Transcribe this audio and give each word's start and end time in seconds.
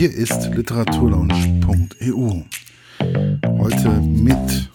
Hier 0.00 0.14
ist 0.14 0.46
literaturlaunch.eu. 0.54 2.42
Heute 3.58 3.90
mit. 4.00 4.70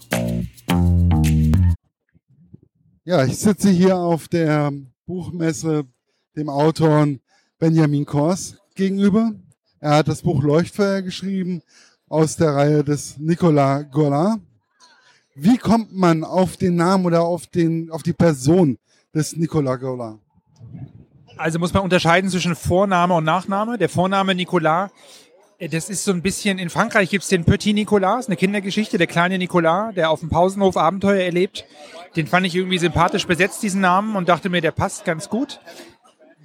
Ja, 3.05 3.25
ich 3.25 3.35
sitze 3.39 3.71
hier 3.71 3.97
auf 3.97 4.27
der 4.27 4.71
Buchmesse 5.07 5.85
dem 6.35 6.47
Autor 6.47 7.07
Benjamin 7.57 8.05
Kors 8.05 8.57
gegenüber. 8.75 9.33
Er 9.79 9.95
hat 9.95 10.09
das 10.09 10.21
Buch 10.21 10.43
Leuchtfeuer 10.43 11.01
geschrieben 11.01 11.63
aus 12.07 12.35
der 12.35 12.53
Reihe 12.53 12.83
des 12.83 13.17
Nicolas 13.17 13.89
Gollin. 13.89 14.45
Wie 15.33 15.57
kommt 15.57 15.91
man 15.91 16.23
auf 16.23 16.55
den 16.55 16.75
Namen 16.75 17.03
oder 17.03 17.23
auf, 17.23 17.47
den, 17.47 17.89
auf 17.89 18.03
die 18.03 18.13
Person 18.13 18.77
des 19.11 19.35
Nicolas 19.35 19.79
Gollin? 19.79 20.19
Also 21.37 21.59
muss 21.59 21.73
man 21.73 21.83
unterscheiden 21.83 22.29
zwischen 22.29 22.55
Vorname 22.55 23.13
und 23.13 23.25
Nachname. 23.25 23.77
Der 23.77 23.89
Vorname 23.89 24.35
Nicolas, 24.35 24.91
äh, 25.59 25.67
das 25.67 25.89
ist 25.89 26.05
so 26.05 26.11
ein 26.11 26.21
bisschen, 26.21 26.59
in 26.59 26.69
Frankreich 26.69 27.09
gibt 27.09 27.23
es 27.23 27.29
den 27.29 27.43
Petit 27.43 27.75
Nicolas, 27.75 28.27
eine 28.27 28.37
Kindergeschichte, 28.37 28.97
der 28.97 29.07
kleine 29.07 29.37
Nicolas, 29.37 29.93
der 29.95 30.09
auf 30.09 30.21
dem 30.21 30.29
Pausenhof 30.29 30.77
Abenteuer 30.77 31.23
erlebt. 31.23 31.65
Den 32.15 32.27
fand 32.27 32.45
ich 32.45 32.55
irgendwie 32.55 32.77
sympathisch 32.77 33.27
besetzt, 33.27 33.63
diesen 33.63 33.81
Namen, 33.81 34.15
und 34.15 34.29
dachte 34.29 34.49
mir, 34.49 34.61
der 34.61 34.71
passt 34.71 35.03
ganz 35.03 35.29
gut. 35.29 35.59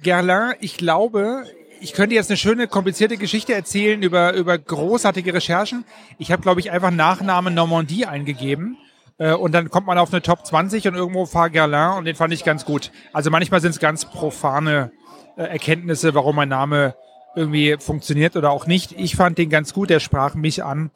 Gerlin, 0.03 0.53
ich 0.59 0.75
glaube, 0.77 1.45
ich 1.79 1.93
könnte 1.93 2.15
jetzt 2.15 2.29
eine 2.29 2.37
schöne, 2.37 2.67
komplizierte 2.67 3.17
Geschichte 3.17 3.53
erzählen 3.53 4.03
über, 4.03 4.33
über 4.33 4.57
großartige 4.57 5.33
Recherchen. 5.33 5.85
Ich 6.17 6.31
habe, 6.31 6.41
glaube 6.41 6.59
ich, 6.59 6.71
einfach 6.71 6.91
Nachnamen 6.91 7.53
Normandie 7.53 8.05
eingegeben. 8.05 8.77
Äh, 9.21 9.33
und 9.35 9.51
dann 9.51 9.69
kommt 9.69 9.85
man 9.85 9.99
auf 9.99 10.11
eine 10.11 10.23
Top 10.23 10.45
20 10.45 10.87
und 10.87 10.95
irgendwo 10.95 11.27
Far 11.27 11.51
Gerlin 11.51 11.97
und 11.97 12.05
den 12.05 12.15
fand 12.15 12.33
ich 12.33 12.43
ganz 12.43 12.65
gut. 12.65 12.91
Also 13.13 13.29
manchmal 13.29 13.61
sind 13.61 13.69
es 13.69 13.79
ganz 13.79 14.05
profane 14.05 14.91
äh, 15.37 15.43
Erkenntnisse, 15.43 16.15
warum 16.15 16.35
mein 16.35 16.49
Name 16.49 16.95
irgendwie 17.35 17.77
funktioniert 17.79 18.35
oder 18.35 18.49
auch 18.49 18.65
nicht. 18.65 18.93
Ich 18.93 19.15
fand 19.15 19.37
den 19.37 19.51
ganz 19.51 19.73
gut, 19.73 19.91
der 19.91 19.99
sprach 19.99 20.33
mich 20.33 20.63
an. 20.63 20.89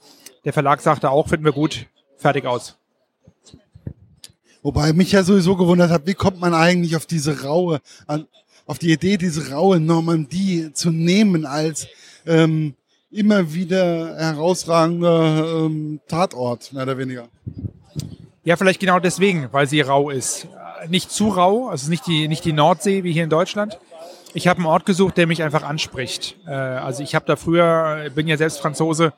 Der 0.44 0.54
Verlag 0.54 0.82
sagte 0.82 1.12
auch, 1.12 1.30
finden 1.30 1.46
wir 1.46 1.52
gut, 1.52 1.86
fertig 2.18 2.46
aus. 2.46 2.78
Wobei 4.64 4.92
mich 4.94 5.12
ja 5.12 5.22
sowieso 5.22 5.56
gewundert 5.56 5.92
hat, 5.92 6.08
wie 6.08 6.16
kommt 6.16 6.40
man 6.40 6.56
eigentlich 6.56 6.96
auf 6.96 7.06
diese 7.06 7.44
raue, 7.44 7.80
auf 8.66 8.80
die 8.80 8.92
Idee, 8.92 9.18
diese 9.18 9.52
raue 9.52 9.80
Normandie 9.80 10.74
zu 10.74 10.90
nehmen 10.90 11.46
als 11.46 11.88
ähm, 12.26 12.74
immer 13.12 13.54
wieder 13.54 14.18
herausragender 14.18 15.66
ähm, 15.66 16.00
Tatort, 16.08 16.74
mehr 16.74 16.84
oder 16.84 16.98
weniger. 16.98 17.30
Ja, 18.46 18.56
vielleicht 18.56 18.80
genau 18.80 19.00
deswegen, 19.00 19.50
weil 19.52 19.68
sie 19.68 19.82
rau 19.82 20.10
ist. 20.10 20.48
Nicht 20.88 21.12
zu 21.12 21.28
rau, 21.28 21.68
also 21.68 21.90
nicht 21.90 22.08
die, 22.08 22.30
nicht 22.30 22.46
die 22.46 22.54
Nordsee 22.54 23.04
wie 23.04 23.12
hier 23.12 23.26
in 23.26 23.30
Deutschland. 23.30 23.78
Ich 24.34 24.48
habe 24.48 24.60
einen 24.60 24.68
Ort 24.68 24.86
gesucht, 24.86 25.18
der 25.18 25.28
mich 25.28 25.44
einfach 25.44 25.64
anspricht. 25.64 26.38
Äh, 26.48 26.52
also 26.52 27.04
ich 27.04 27.16
habe 27.16 27.26
da 27.26 27.36
früher, 27.36 28.10
bin 28.16 28.28
ja 28.28 28.38
selbst 28.38 28.60
Franzose, 28.60 29.12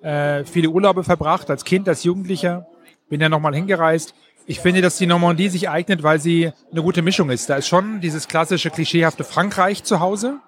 äh, 0.00 0.44
viele 0.44 0.70
Urlaube 0.70 1.04
verbracht, 1.04 1.50
als 1.50 1.64
Kind, 1.64 1.88
als 1.88 2.02
Jugendlicher, 2.02 2.66
bin 3.08 3.20
ja 3.20 3.28
nochmal 3.28 3.54
hingereist 3.54 4.14
ich 4.46 4.60
finde, 4.60 4.80
dass 4.80 4.98
die 4.98 5.06
Normandie 5.06 5.48
sich 5.48 5.68
eignet, 5.68 6.02
weil 6.02 6.20
sie 6.20 6.52
eine 6.70 6.82
gute 6.82 7.02
Mischung 7.02 7.30
ist. 7.30 7.48
Da 7.48 7.56
ist 7.56 7.68
schon 7.68 8.00
dieses 8.00 8.28
klassische, 8.28 8.70
klischeehafte 8.70 9.24
Frankreich 9.24 9.84
zu 9.84 10.00
Hause. 10.00 10.40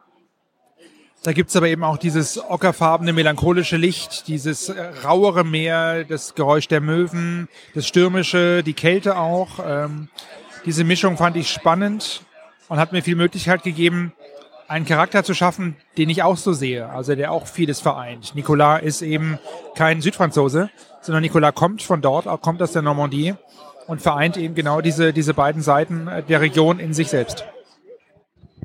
Da 1.24 1.32
gibt's 1.32 1.56
aber 1.56 1.68
eben 1.68 1.84
auch 1.84 1.96
dieses 1.96 2.38
ockerfarbene, 2.38 3.14
melancholische 3.14 3.78
Licht, 3.78 4.28
dieses 4.28 4.68
äh, 4.68 4.78
rauere 5.04 5.42
Meer, 5.42 6.04
das 6.04 6.34
Geräusch 6.34 6.68
der 6.68 6.82
Möwen, 6.82 7.48
das 7.74 7.86
Stürmische, 7.86 8.62
die 8.62 8.74
Kälte 8.74 9.16
auch. 9.16 9.58
Ähm, 9.66 10.08
diese 10.66 10.84
Mischung 10.84 11.16
fand 11.16 11.38
ich 11.38 11.50
spannend 11.50 12.20
und 12.68 12.78
hat 12.78 12.92
mir 12.92 13.02
viel 13.02 13.16
Möglichkeit 13.16 13.62
gegeben, 13.62 14.12
einen 14.68 14.84
Charakter 14.84 15.24
zu 15.24 15.32
schaffen, 15.32 15.76
den 15.96 16.10
ich 16.10 16.22
auch 16.22 16.36
so 16.36 16.52
sehe, 16.52 16.90
also 16.90 17.14
der 17.14 17.32
auch 17.32 17.46
vieles 17.46 17.80
vereint. 17.80 18.34
Nicolas 18.34 18.82
ist 18.82 19.00
eben 19.00 19.38
kein 19.74 20.02
Südfranzose, 20.02 20.68
sondern 21.00 21.22
Nicolas 21.22 21.54
kommt 21.54 21.82
von 21.82 22.02
dort, 22.02 22.26
kommt 22.42 22.60
aus 22.60 22.72
der 22.72 22.82
Normandie 22.82 23.32
und 23.86 24.02
vereint 24.02 24.36
eben 24.36 24.54
genau 24.54 24.82
diese, 24.82 25.14
diese 25.14 25.32
beiden 25.32 25.62
Seiten 25.62 26.06
der 26.28 26.42
Region 26.42 26.78
in 26.78 26.92
sich 26.92 27.08
selbst. 27.08 27.46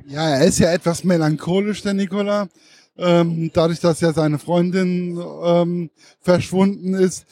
Ja, 0.09 0.27
er 0.27 0.45
ist 0.45 0.57
ja 0.57 0.71
etwas 0.71 1.03
melancholisch, 1.03 1.83
der 1.83 1.93
Nikola. 1.93 2.49
Ähm, 2.97 3.51
dadurch, 3.53 3.79
dass 3.79 4.01
ja 4.01 4.11
seine 4.11 4.39
Freundin 4.39 5.21
ähm, 5.43 5.91
verschwunden 6.19 6.95
ist. 6.95 7.27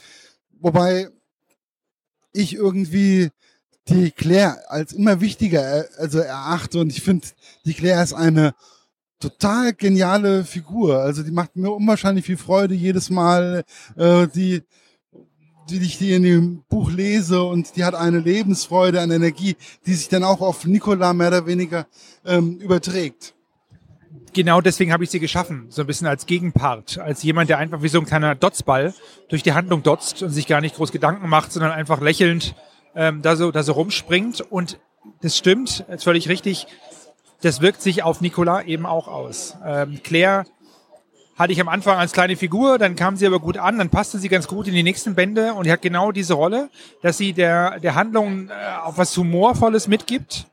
Wobei 0.60 1.10
ich 2.34 2.54
irgendwie 2.54 3.30
die 3.88 4.12
Claire 4.12 4.60
als 4.70 4.94
immer 4.94 5.22
wichtiger 5.22 5.86
äh, 5.86 5.88
also 5.98 6.20
erachte 6.20 6.80
und 6.80 6.92
ich 6.92 7.02
finde, 7.02 7.28
die 7.66 7.74
Claire 7.74 8.04
ist 8.04 8.14
eine 8.14 8.54
total 9.20 9.74
geniale 9.74 10.44
Figur. 10.44 11.00
Also 11.00 11.24
die 11.24 11.32
macht 11.32 11.56
mir 11.56 11.72
unwahrscheinlich 11.72 12.26
viel 12.26 12.38
Freude 12.38 12.76
jedes 12.76 13.10
Mal. 13.10 13.64
Äh, 13.96 14.28
die 14.28 14.62
die 15.70 15.78
ich 15.78 15.98
die 15.98 16.14
in 16.14 16.24
dem 16.24 16.64
Buch 16.70 16.92
lese 16.92 17.44
und 17.44 17.76
die 17.76 17.84
hat 17.84 17.96
eine 17.96 18.20
Lebensfreude, 18.20 19.02
eine 19.02 19.16
Energie, 19.16 19.56
die 19.86 19.94
sich 19.94 20.10
dann 20.10 20.24
auch 20.24 20.42
auf 20.42 20.66
Nicola 20.66 21.14
mehr 21.14 21.28
oder 21.28 21.46
weniger 21.46 21.88
ähm, 22.26 22.58
überträgt. 22.58 23.34
Genau 24.34 24.62
deswegen 24.62 24.94
habe 24.94 25.04
ich 25.04 25.10
sie 25.10 25.20
geschaffen, 25.20 25.66
so 25.70 25.82
ein 25.82 25.88
bisschen 25.88 26.08
als 26.08 26.26
Gegenpart, 26.26 27.00
als 27.00 27.24
jemand, 27.24 27.50
der 27.50 27.58
einfach 27.58 27.82
wie 27.82 27.88
so 27.88 28.00
ein 28.00 28.06
kleiner 28.06 28.36
Dotzball 28.36 28.94
durch 29.30 29.44
die 29.44 29.54
Handlung 29.54 29.84
dotzt 29.84 30.22
und 30.22 30.30
sich 30.30 30.48
gar 30.48 30.62
nicht 30.62 30.76
groß 30.76 30.92
Gedanken 30.92 31.28
macht, 31.28 31.52
sondern 31.52 31.72
einfach 31.72 32.02
lächelnd 32.02 32.56
ähm, 32.96 33.22
da, 33.22 33.36
so, 33.36 33.52
da 33.52 33.64
so 33.64 33.74
rumspringt. 33.74 34.42
Und 34.42 34.80
das 35.22 35.38
stimmt, 35.38 35.86
ist 35.90 36.04
völlig 36.04 36.30
richtig, 36.30 36.68
das 37.42 37.62
wirkt 37.62 37.82
sich 37.82 38.04
auf 38.04 38.22
Nicola 38.22 38.64
eben 38.64 38.86
auch 38.86 39.08
aus. 39.08 39.58
Ähm, 39.66 40.02
Claire 40.04 40.46
hatte 41.38 41.54
ich 41.54 41.62
am 41.62 41.70
Anfang 41.70 41.98
als 41.98 42.14
kleine 42.14 42.36
Figur, 42.36 42.78
dann 42.80 42.96
kam 42.96 43.16
sie 43.16 43.28
aber 43.28 43.40
gut 43.40 43.58
an, 43.58 43.78
dann 43.78 43.90
passte 43.90 44.18
sie 44.18 44.28
ganz 44.28 44.48
gut 44.48 44.68
in 44.68 44.74
die 44.74 44.84
nächsten 44.84 45.16
Bände 45.16 45.54
und 45.54 45.70
hat 45.70 45.82
genau 45.82 46.12
diese 46.12 46.34
Rolle, 46.34 46.70
dass 47.04 47.18
sie 47.18 47.34
der, 47.34 47.80
der 47.80 47.96
Handlung 47.96 48.50
äh, 48.50 48.54
auch 48.84 48.98
was 48.98 49.16
Humorvolles 49.16 49.88
mitgibt. 49.88 50.48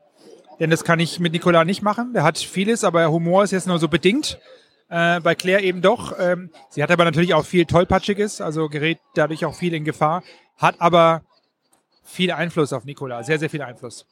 Denn 0.59 0.69
das 0.69 0.83
kann 0.83 0.99
ich 0.99 1.19
mit 1.19 1.33
Nicolas 1.33 1.65
nicht 1.65 1.81
machen. 1.81 2.13
Der 2.13 2.23
hat 2.23 2.37
vieles, 2.37 2.83
aber 2.83 3.11
Humor 3.11 3.43
ist 3.43 3.51
jetzt 3.51 3.67
nur 3.67 3.79
so 3.79 3.87
bedingt. 3.87 4.39
Äh, 4.87 5.19
bei 5.19 5.35
Claire 5.35 5.61
eben 5.61 5.81
doch. 5.81 6.17
Ähm, 6.19 6.51
sie 6.69 6.83
hat 6.83 6.91
aber 6.91 7.03
natürlich 7.03 7.33
auch 7.33 7.45
viel 7.45 7.65
Tollpatschiges, 7.65 8.39
also 8.39 8.69
gerät 8.69 8.99
dadurch 9.15 9.43
auch 9.45 9.55
viel 9.55 9.73
in 9.73 9.83
Gefahr, 9.83 10.23
hat 10.57 10.79
aber 10.79 11.23
viel 12.03 12.31
Einfluss 12.31 12.71
auf 12.71 12.85
Nicolas, 12.85 13.25
sehr, 13.25 13.39
sehr 13.39 13.49
viel 13.49 13.63
Einfluss. 13.63 14.05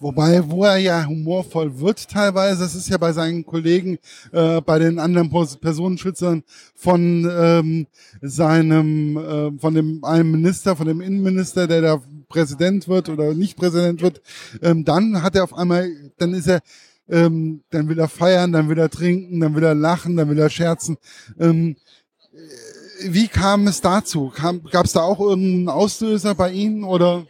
Wobei, 0.00 0.42
wo 0.48 0.64
er 0.64 0.78
ja 0.78 1.06
humorvoll 1.06 1.78
wird 1.78 2.08
teilweise, 2.08 2.62
das 2.62 2.74
ist 2.74 2.88
ja 2.88 2.98
bei 2.98 3.12
seinen 3.12 3.44
Kollegen, 3.44 3.98
äh, 4.32 4.60
bei 4.60 4.78
den 4.78 4.98
anderen 4.98 5.30
Personenschützern 5.30 6.42
von 6.74 7.30
ähm, 7.30 7.86
seinem, 8.20 9.16
äh, 9.16 9.58
von 9.58 9.74
dem 9.74 10.04
einem 10.04 10.30
Minister, 10.30 10.76
von 10.76 10.86
dem 10.86 11.00
Innenminister, 11.00 11.66
der 11.66 11.80
da 11.80 12.02
Präsident 12.28 12.88
wird 12.88 13.08
oder 13.08 13.34
nicht 13.34 13.56
Präsident 13.56 14.02
wird, 14.02 14.22
ähm, 14.62 14.84
dann 14.84 15.22
hat 15.22 15.36
er 15.36 15.44
auf 15.44 15.54
einmal, 15.54 15.90
dann 16.18 16.34
ist 16.34 16.48
er, 16.48 16.60
ähm, 17.08 17.62
dann 17.70 17.88
will 17.88 17.98
er 17.98 18.08
feiern, 18.08 18.52
dann 18.52 18.68
will 18.68 18.78
er 18.78 18.90
trinken, 18.90 19.40
dann 19.40 19.54
will 19.54 19.64
er 19.64 19.74
lachen, 19.74 20.16
dann 20.16 20.28
will 20.28 20.38
er 20.38 20.50
scherzen. 20.50 20.96
Ähm, 21.38 21.76
wie 23.04 23.28
kam 23.28 23.66
es 23.66 23.80
dazu? 23.80 24.32
Gab 24.70 24.86
es 24.86 24.92
da 24.92 25.00
auch 25.00 25.20
irgendeinen 25.20 25.68
Auslöser 25.68 26.34
bei 26.34 26.52
Ihnen 26.52 26.84
oder? 26.84 27.26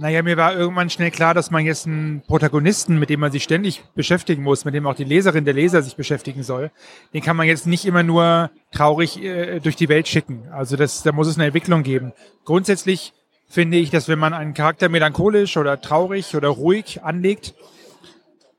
Naja, 0.00 0.22
mir 0.22 0.38
war 0.38 0.56
irgendwann 0.56 0.88
schnell 0.88 1.10
klar, 1.10 1.34
dass 1.34 1.50
man 1.50 1.66
jetzt 1.66 1.86
einen 1.86 2.22
Protagonisten, 2.26 2.98
mit 2.98 3.10
dem 3.10 3.20
man 3.20 3.30
sich 3.30 3.42
ständig 3.42 3.84
beschäftigen 3.94 4.42
muss, 4.42 4.64
mit 4.64 4.72
dem 4.72 4.86
auch 4.86 4.94
die 4.94 5.04
Leserin, 5.04 5.44
der 5.44 5.52
Leser 5.52 5.82
sich 5.82 5.94
beschäftigen 5.94 6.42
soll, 6.42 6.70
den 7.12 7.20
kann 7.20 7.36
man 7.36 7.46
jetzt 7.46 7.66
nicht 7.66 7.84
immer 7.84 8.02
nur 8.02 8.50
traurig 8.72 9.22
äh, 9.22 9.60
durch 9.60 9.76
die 9.76 9.90
Welt 9.90 10.08
schicken. 10.08 10.48
Also 10.52 10.76
das, 10.76 11.02
da 11.02 11.12
muss 11.12 11.26
es 11.26 11.36
eine 11.36 11.44
Entwicklung 11.44 11.82
geben. 11.82 12.14
Grundsätzlich 12.46 13.12
finde 13.46 13.76
ich, 13.76 13.90
dass 13.90 14.08
wenn 14.08 14.18
man 14.18 14.32
einen 14.32 14.54
Charakter 14.54 14.88
melancholisch 14.88 15.58
oder 15.58 15.78
traurig 15.82 16.34
oder 16.34 16.48
ruhig 16.48 17.02
anlegt, 17.02 17.52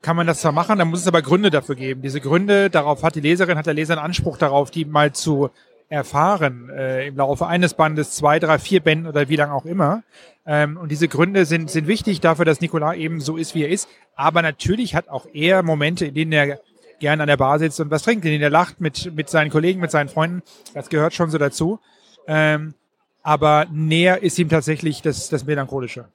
kann 0.00 0.14
man 0.14 0.28
das 0.28 0.42
zwar 0.42 0.52
machen, 0.52 0.78
dann 0.78 0.90
muss 0.90 1.00
es 1.00 1.08
aber 1.08 1.22
Gründe 1.22 1.50
dafür 1.50 1.74
geben. 1.74 2.02
Diese 2.02 2.20
Gründe, 2.20 2.70
darauf 2.70 3.02
hat 3.02 3.16
die 3.16 3.20
Leserin, 3.20 3.58
hat 3.58 3.66
der 3.66 3.74
Leser 3.74 3.94
einen 3.94 4.04
Anspruch 4.04 4.38
darauf, 4.38 4.70
die 4.70 4.84
mal 4.84 5.12
zu 5.12 5.50
erfahren 5.92 6.70
äh, 6.70 7.08
im 7.08 7.16
Laufe 7.16 7.46
eines 7.46 7.74
Bandes, 7.74 8.12
zwei, 8.12 8.38
drei, 8.38 8.58
vier 8.58 8.80
Bänden 8.80 9.06
oder 9.06 9.28
wie 9.28 9.36
lange 9.36 9.52
auch 9.52 9.66
immer. 9.66 10.02
Ähm, 10.46 10.78
und 10.78 10.90
diese 10.90 11.06
Gründe 11.06 11.44
sind, 11.44 11.70
sind 11.70 11.86
wichtig 11.86 12.20
dafür, 12.20 12.46
dass 12.46 12.62
Nikola 12.62 12.94
eben 12.94 13.20
so 13.20 13.36
ist, 13.36 13.54
wie 13.54 13.62
er 13.62 13.68
ist. 13.68 13.88
Aber 14.16 14.40
natürlich 14.40 14.94
hat 14.94 15.08
auch 15.08 15.26
er 15.34 15.62
Momente, 15.62 16.06
in 16.06 16.14
denen 16.14 16.32
er 16.32 16.60
gerne 16.98 17.22
an 17.22 17.28
der 17.28 17.36
Bar 17.36 17.58
sitzt 17.58 17.78
und 17.78 17.90
was 17.90 18.04
trinkt, 18.04 18.24
in 18.24 18.30
denen 18.30 18.42
er 18.42 18.50
lacht 18.50 18.80
mit, 18.80 19.14
mit 19.14 19.28
seinen 19.28 19.50
Kollegen, 19.50 19.80
mit 19.80 19.90
seinen 19.90 20.08
Freunden. 20.08 20.42
Das 20.72 20.88
gehört 20.88 21.12
schon 21.12 21.30
so 21.30 21.36
dazu. 21.36 21.78
Ähm, 22.26 22.72
aber 23.22 23.66
näher 23.70 24.22
ist 24.22 24.38
ihm 24.38 24.48
tatsächlich 24.48 25.02
das, 25.02 25.28
das 25.28 25.44
Melancholische. 25.44 26.06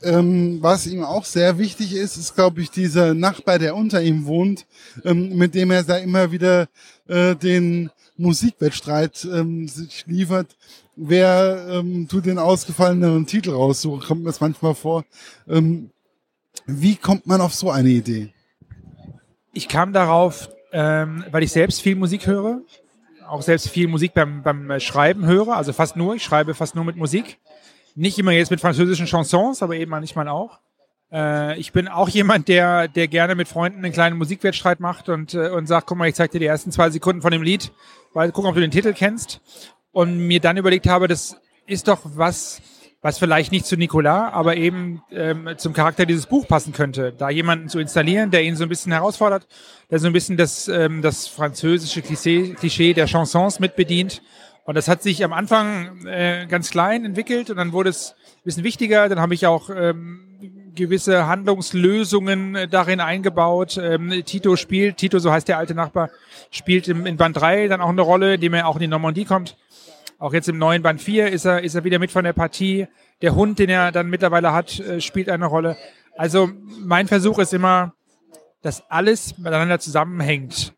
Ähm, 0.00 0.58
was 0.62 0.86
ihm 0.86 1.02
auch 1.02 1.24
sehr 1.24 1.58
wichtig 1.58 1.96
ist, 1.96 2.16
ist, 2.16 2.36
glaube 2.36 2.60
ich, 2.60 2.70
dieser 2.70 3.14
Nachbar, 3.14 3.58
der 3.58 3.74
unter 3.74 4.00
ihm 4.00 4.26
wohnt, 4.26 4.64
ähm, 5.04 5.36
mit 5.36 5.56
dem 5.56 5.72
er 5.72 5.82
da 5.82 5.96
immer 5.96 6.30
wieder 6.30 6.68
äh, 7.08 7.34
den 7.34 7.90
Musikwettstreit 8.18 9.26
ähm, 9.32 9.68
sich 9.68 10.04
liefert. 10.06 10.56
Wer 10.96 11.66
ähm, 11.70 12.08
tut 12.08 12.26
den 12.26 12.38
ausgefalleneren 12.38 13.26
Titel 13.26 13.50
raussuchen? 13.50 14.00
Kommt 14.00 14.22
mir 14.22 14.30
das 14.30 14.40
manchmal 14.40 14.74
vor. 14.74 15.04
Ähm, 15.48 15.90
wie 16.66 16.96
kommt 16.96 17.26
man 17.26 17.40
auf 17.40 17.54
so 17.54 17.70
eine 17.70 17.88
Idee? 17.88 18.32
Ich 19.52 19.68
kam 19.68 19.92
darauf 19.92 20.50
ähm, 20.72 21.24
weil 21.30 21.42
ich 21.42 21.52
selbst 21.52 21.80
viel 21.80 21.96
Musik 21.96 22.26
höre, 22.26 22.60
auch 23.26 23.42
selbst 23.42 23.68
viel 23.68 23.88
Musik 23.88 24.14
beim, 24.14 24.42
beim 24.42 24.80
Schreiben 24.80 25.26
höre, 25.26 25.56
also 25.56 25.72
fast 25.72 25.96
nur, 25.96 26.14
ich 26.14 26.22
schreibe 26.22 26.54
fast 26.54 26.74
nur 26.74 26.84
mit 26.84 26.96
Musik. 26.96 27.38
Nicht 27.94 28.18
immer 28.18 28.32
jetzt 28.32 28.50
mit 28.50 28.60
französischen 28.60 29.06
Chansons, 29.06 29.62
aber 29.62 29.74
eben 29.74 29.90
manchmal 29.90 30.28
auch. 30.28 30.60
Äh, 31.12 31.58
ich 31.58 31.72
bin 31.72 31.88
auch 31.88 32.08
jemand, 32.08 32.48
der, 32.48 32.88
der 32.88 33.08
gerne 33.08 33.34
mit 33.34 33.48
Freunden 33.48 33.84
einen 33.84 33.92
kleinen 33.92 34.18
Musikwettstreit 34.18 34.80
macht 34.80 35.08
und, 35.08 35.34
äh, 35.34 35.48
und 35.50 35.66
sagt, 35.66 35.86
guck 35.86 35.98
mal, 35.98 36.08
ich 36.08 36.14
zeig 36.14 36.30
dir 36.30 36.40
die 36.40 36.46
ersten 36.46 36.72
zwei 36.72 36.90
Sekunden 36.90 37.22
von 37.22 37.32
dem 37.32 37.42
Lied, 37.42 37.72
weil 38.12 38.32
guck, 38.32 38.44
ob 38.44 38.54
du 38.54 38.60
den 38.60 38.70
Titel 38.70 38.92
kennst. 38.92 39.40
Und 39.90 40.18
mir 40.18 40.40
dann 40.40 40.56
überlegt 40.56 40.86
habe, 40.86 41.08
das 41.08 41.36
ist 41.66 41.88
doch 41.88 42.00
was, 42.04 42.60
was 43.00 43.18
vielleicht 43.18 43.52
nicht 43.52 43.66
zu 43.66 43.76
Nicolas, 43.76 44.32
aber 44.32 44.56
eben 44.56 45.02
ähm, 45.10 45.48
zum 45.56 45.72
Charakter 45.72 46.04
dieses 46.04 46.26
Buch 46.26 46.46
passen 46.46 46.72
könnte. 46.72 47.12
Da 47.16 47.30
jemanden 47.30 47.68
zu 47.68 47.78
installieren, 47.78 48.30
der 48.30 48.42
ihn 48.42 48.56
so 48.56 48.64
ein 48.64 48.68
bisschen 48.68 48.92
herausfordert, 48.92 49.46
der 49.90 49.98
so 49.98 50.06
ein 50.06 50.12
bisschen 50.12 50.36
das, 50.36 50.68
ähm, 50.68 51.00
das 51.00 51.26
französische 51.26 52.02
Klischee, 52.02 52.54
Klischee 52.54 52.92
der 52.94 53.06
Chansons 53.06 53.60
mitbedient. 53.60 54.22
Und 54.64 54.74
das 54.74 54.88
hat 54.88 55.02
sich 55.02 55.24
am 55.24 55.32
Anfang 55.32 56.06
äh, 56.06 56.46
ganz 56.46 56.70
klein 56.70 57.04
entwickelt 57.04 57.48
und 57.48 57.56
dann 57.56 57.72
wurde 57.72 57.88
es 57.88 58.10
ein 58.10 58.44
bisschen 58.44 58.64
wichtiger. 58.64 59.08
Dann 59.08 59.20
habe 59.20 59.32
ich 59.32 59.46
auch 59.46 59.70
ähm, 59.70 60.27
gewisse 60.78 61.26
Handlungslösungen 61.26 62.54
äh, 62.54 62.68
darin 62.68 63.00
eingebaut. 63.00 63.76
Ähm, 63.76 64.22
Tito 64.24 64.56
spielt, 64.56 64.96
Tito, 64.96 65.18
so 65.18 65.30
heißt 65.30 65.48
der 65.48 65.58
alte 65.58 65.74
Nachbar, 65.74 66.08
spielt 66.50 66.88
im, 66.88 67.04
in 67.04 67.18
Band 67.18 67.36
3 67.36 67.68
dann 67.68 67.82
auch 67.82 67.90
eine 67.90 68.00
Rolle, 68.00 68.34
indem 68.34 68.54
er 68.54 68.66
auch 68.66 68.76
in 68.76 68.80
die 68.80 68.88
Normandie 68.88 69.26
kommt. 69.26 69.56
Auch 70.18 70.32
jetzt 70.32 70.48
im 70.48 70.58
neuen 70.58 70.82
Band 70.82 71.02
4 71.02 71.30
ist 71.30 71.44
er, 71.44 71.62
ist 71.62 71.74
er 71.74 71.84
wieder 71.84 71.98
mit 71.98 72.10
von 72.10 72.24
der 72.24 72.32
Partie. 72.32 72.88
Der 73.20 73.34
Hund, 73.34 73.58
den 73.58 73.68
er 73.68 73.92
dann 73.92 74.08
mittlerweile 74.08 74.52
hat, 74.52 74.80
äh, 74.80 75.00
spielt 75.00 75.28
eine 75.28 75.46
Rolle. 75.46 75.76
Also 76.16 76.50
mein 76.80 77.06
Versuch 77.06 77.38
ist 77.38 77.52
immer, 77.52 77.92
dass 78.62 78.82
alles 78.90 79.36
miteinander 79.38 79.78
zusammenhängt. 79.78 80.74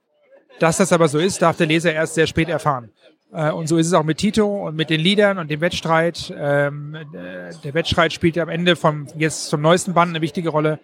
Dass 0.58 0.76
das 0.76 0.92
aber 0.92 1.08
so 1.08 1.18
ist, 1.18 1.40
darf 1.40 1.56
der 1.56 1.66
Leser 1.66 1.92
erst 1.92 2.14
sehr 2.14 2.26
spät 2.26 2.48
erfahren. 2.48 2.90
Äh, 3.32 3.50
und 3.52 3.68
so 3.68 3.76
ist 3.76 3.86
es 3.86 3.92
auch 3.92 4.04
mit 4.04 4.18
Tito 4.18 4.66
und 4.66 4.76
mit 4.76 4.90
den 4.90 5.00
Liedern 5.00 5.38
und 5.38 5.50
dem 5.50 5.60
Wettstreit. 5.60 6.32
Ähm, 6.36 6.94
äh, 6.94 7.52
der 7.64 7.74
Wettstreit 7.74 8.12
spielt 8.12 8.38
am 8.38 8.48
Ende 8.48 8.76
vom 8.76 9.06
jetzt 9.16 9.48
zum 9.48 9.60
neuesten 9.60 9.94
Band 9.94 10.10
eine 10.10 10.20
wichtige 10.20 10.48
Rolle. 10.48 10.80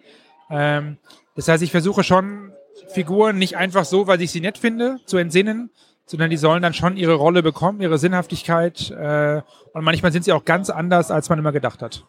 Ähm, 0.49 0.97
das 1.35 1.47
heißt, 1.47 1.63
ich 1.63 1.71
versuche 1.71 2.03
schon 2.03 2.51
Figuren 2.89 3.37
nicht 3.37 3.57
einfach 3.57 3.85
so, 3.85 4.07
weil 4.07 4.21
ich 4.21 4.31
sie 4.31 4.41
nett 4.41 4.57
finde, 4.57 4.97
zu 5.05 5.17
entsinnen, 5.17 5.69
sondern 6.05 6.29
die 6.29 6.37
sollen 6.37 6.61
dann 6.61 6.73
schon 6.73 6.95
ihre 6.95 7.15
Rolle 7.15 7.43
bekommen, 7.43 7.81
ihre 7.81 7.97
Sinnhaftigkeit. 7.97 8.91
Äh, 8.91 9.41
und 9.73 9.83
manchmal 9.83 10.11
sind 10.11 10.23
sie 10.23 10.31
auch 10.31 10.45
ganz 10.45 10.69
anders, 10.69 11.11
als 11.11 11.29
man 11.29 11.39
immer 11.39 11.51
gedacht 11.51 11.81
hat. 11.81 12.05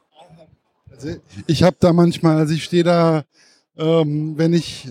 Also 0.91 1.17
ich 1.47 1.63
habe 1.63 1.77
da 1.81 1.93
manchmal, 1.93 2.37
also 2.39 2.55
ich 2.55 2.65
stehe 2.65 2.85
da, 2.85 3.25
ähm, 3.77 4.35
wenn 4.37 4.53
ich 4.53 4.89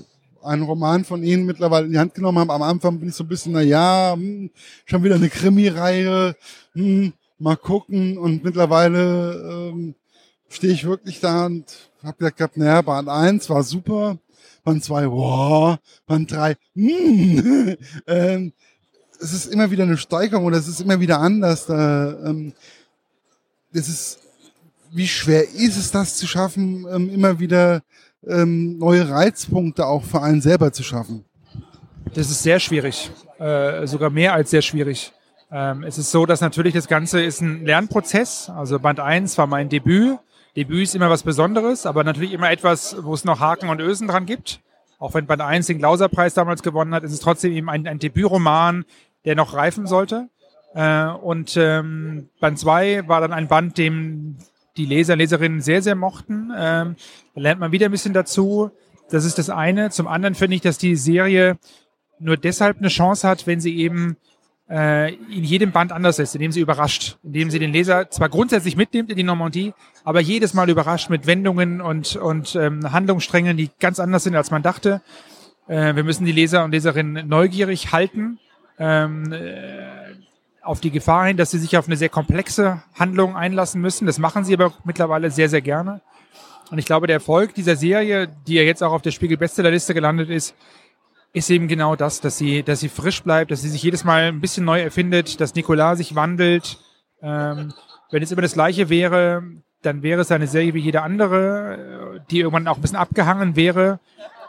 einen 0.48 0.64
Roman 0.64 1.06
von 1.06 1.24
Ihnen 1.24 1.46
mittlerweile 1.46 1.86
in 1.86 1.92
die 1.92 2.00
Hand 2.00 2.14
genommen 2.14 2.40
habe. 2.40 2.54
Am 2.54 2.62
Anfang 2.62 3.00
bin 3.00 3.10
ich 3.10 3.16
so 3.16 3.24
ein 3.24 3.28
bisschen, 3.28 3.54
na 3.54 3.62
ja, 3.62 4.14
hm, 4.14 4.50
schon 4.86 5.04
wieder 5.04 5.16
eine 5.16 5.30
Krimi-Reihe, 5.30 6.36
hm, 6.74 7.14
mal 7.38 7.58
gucken. 7.58 8.18
Und 8.18 8.44
mittlerweile 8.44 9.72
ähm, 9.72 9.96
stehe 10.50 10.74
ich 10.74 10.86
wirklich 10.86 11.20
da 11.20 11.46
und 11.46 11.66
habe 12.04 12.18
gesagt 12.18 12.38
gehabt, 12.38 12.58
naja, 12.58 12.82
Band 12.82 13.10
1 13.10 13.50
war 13.50 13.64
super, 13.64 14.18
Band 14.64 14.84
2, 14.84 15.12
wow, 15.12 15.78
Band 16.06 16.32
3, 16.32 16.56
hm, 16.76 17.78
ähm, 18.08 18.54
es 19.20 19.34
ist 19.34 19.48
immer 19.48 19.72
wieder 19.72 19.84
eine 19.84 19.98
Steigerung 19.98 20.46
oder 20.46 20.58
es 20.58 20.68
ist 20.68 20.82
immer 20.82 21.00
wieder 21.00 21.20
anders. 21.20 21.66
Da, 21.66 22.12
ähm, 22.24 22.54
das 23.74 23.90
ist, 23.90 24.20
wie 24.92 25.08
schwer 25.08 25.50
ist 25.50 25.78
es, 25.78 25.92
das 25.92 26.16
zu 26.18 26.28
schaffen, 26.28 26.86
ähm, 26.90 27.10
immer 27.10 27.40
wieder 27.40 27.84
ähm, 28.30 28.78
neue 28.78 29.10
Reizpunkte 29.10 29.86
auch 29.86 30.04
für 30.04 30.22
einen 30.22 30.42
selber 30.42 30.72
zu 30.72 30.84
schaffen? 30.84 31.26
Das 32.14 32.30
ist 32.30 32.44
sehr 32.44 32.60
schwierig, 32.60 33.12
äh, 33.40 33.86
sogar 33.86 34.10
mehr 34.10 34.34
als 34.34 34.50
sehr 34.50 34.62
schwierig. 34.62 35.14
Ähm, 35.52 35.84
es 35.84 35.98
ist 35.98 36.12
so, 36.12 36.26
dass 36.26 36.42
natürlich 36.42 36.74
das 36.74 36.88
Ganze 36.88 37.22
ist 37.24 37.42
ein 37.42 37.66
Lernprozess. 37.66 38.50
Also 38.50 38.80
Band 38.80 39.00
1 39.00 39.38
war 39.38 39.48
mein 39.48 39.70
Debüt. 39.70 40.20
Debüt 40.56 40.84
ist 40.84 40.96
immer 40.96 41.10
was 41.10 41.24
Besonderes, 41.24 41.86
aber 41.86 42.04
natürlich 42.04 42.34
immer 42.34 42.52
etwas, 42.52 42.98
wo 43.02 43.14
es 43.14 43.24
noch 43.24 43.40
Haken 43.40 43.70
und 43.70 43.80
Ösen 43.80 44.08
dran 44.08 44.26
gibt. 44.26 44.62
Auch 45.00 45.14
wenn 45.14 45.28
Band 45.28 45.42
1 45.42 45.68
den 45.68 45.78
Glauserpreis 45.78 46.34
damals 46.34 46.64
gewonnen 46.64 46.94
hat, 46.94 47.04
ist 47.04 47.14
es 47.14 47.20
trotzdem 47.20 47.52
eben 47.52 47.70
ein, 47.70 47.88
ein 47.88 48.00
Debütroman, 48.00 48.86
der 49.26 49.36
noch 49.36 49.54
reifen 49.54 49.86
sollte. 49.86 50.30
Äh, 50.74 51.08
und 51.08 51.56
ähm, 51.58 52.30
Band 52.40 52.60
2 52.60 53.08
war 53.08 53.22
dann 53.22 53.34
ein 53.34 53.48
Band, 53.48 53.78
dem 53.78 54.38
die 54.78 54.86
Leser, 54.86 55.16
Leserinnen 55.16 55.62
sehr, 55.62 55.82
sehr 55.82 55.96
mochten. 55.96 56.52
Ähm, 56.56 56.96
da 57.36 57.42
lernt 57.42 57.60
man 57.60 57.72
wieder 57.72 57.88
ein 57.88 57.92
bisschen 57.92 58.14
dazu. 58.14 58.72
Das 59.10 59.26
ist 59.26 59.38
das 59.38 59.50
eine. 59.50 59.90
Zum 59.90 60.08
anderen 60.08 60.36
finde 60.36 60.56
ich, 60.56 60.62
dass 60.62 60.78
die 60.78 60.96
Serie 60.96 61.58
nur 62.20 62.38
deshalb 62.38 62.78
eine 62.78 62.90
Chance 62.90 63.28
hat, 63.28 63.48
wenn 63.48 63.60
sie 63.60 63.78
eben 63.78 64.18
äh, 64.70 65.14
in 65.14 65.44
jedem 65.44 65.72
Band 65.72 65.92
anders 65.92 66.20
ist, 66.20 66.36
indem 66.36 66.52
sie 66.52 66.60
überrascht, 66.60 67.18
indem 67.24 67.50
sie 67.50 67.60
den 67.60 67.72
Leser 67.72 68.10
zwar 68.10 68.30
grundsätzlich 68.30 68.76
mitnimmt 68.76 69.10
in 69.10 69.18
die 69.18 69.24
Normandie, 69.24 69.74
aber 70.04 70.20
jedes 70.20 70.54
Mal 70.54 70.70
überrascht 70.70 71.10
mit 71.10 71.26
Wendungen 71.26 71.82
und, 71.82 72.16
und 72.16 72.56
ähm, 72.56 72.92
Handlungssträngen, 72.92 73.58
die 73.58 73.70
ganz 73.80 74.00
anders 74.00 74.24
sind, 74.24 74.36
als 74.36 74.52
man 74.52 74.64
dachte. 74.64 75.02
Äh, 75.68 75.96
wir 75.96 76.04
müssen 76.04 76.26
die 76.26 76.32
Leser 76.32 76.64
und 76.64 76.72
Leserinnen 76.72 77.28
neugierig 77.28 77.92
halten. 77.92 78.40
Ähm, 78.80 79.32
äh, 79.32 79.97
auf 80.68 80.82
die 80.82 80.92
Gefahr 80.92 81.26
hin, 81.26 81.38
dass 81.38 81.52
sie 81.52 81.60
sich 81.60 81.78
auf 81.78 81.88
eine 81.88 81.98
sehr 81.98 82.10
komplexe 82.10 82.84
Handlung 82.98 83.36
einlassen 83.36 83.82
müssen. 83.82 84.06
Das 84.06 84.20
machen 84.20 84.44
sie 84.44 84.54
aber 84.54 84.74
mittlerweile 84.84 85.32
sehr, 85.32 85.50
sehr 85.50 85.62
gerne. 85.62 86.02
Und 86.70 86.78
ich 86.78 86.86
glaube, 86.86 87.08
der 87.08 87.16
Erfolg 87.16 87.54
dieser 87.54 87.76
Serie, 87.76 88.28
die 88.48 88.56
ja 88.56 88.64
jetzt 88.64 88.84
auch 88.84 88.92
auf 88.92 89.02
der 89.02 89.12
Spiegel 89.12 89.38
Bestsellerliste 89.38 89.94
gelandet 89.94 90.30
ist, 90.30 90.56
ist 91.34 91.50
eben 91.50 91.68
genau 91.68 91.96
das, 91.96 92.20
dass 92.20 92.38
sie, 92.38 92.64
dass 92.64 92.80
sie 92.80 92.90
frisch 92.90 93.24
bleibt, 93.24 93.52
dass 93.52 93.62
sie 93.62 93.70
sich 93.70 93.84
jedes 93.84 94.04
Mal 94.04 94.24
ein 94.24 94.42
bisschen 94.42 94.66
neu 94.66 94.82
erfindet, 94.82 95.40
dass 95.40 95.56
Nicolas 95.56 95.98
sich 96.00 96.16
wandelt. 96.16 96.78
Ähm, 97.22 97.74
wenn 98.12 98.24
es 98.24 98.32
immer 98.32 98.42
das 98.42 98.54
Gleiche 98.54 98.90
wäre, 98.90 99.44
dann 99.82 100.04
wäre 100.04 100.22
es 100.22 100.32
eine 100.32 100.48
Serie 100.48 100.74
wie 100.74 100.80
jede 100.80 101.02
andere, 101.02 102.22
die 102.30 102.40
irgendwann 102.40 102.68
auch 102.68 102.78
ein 102.78 102.82
bisschen 102.82 102.98
abgehangen 102.98 103.56
wäre. 103.56 104.00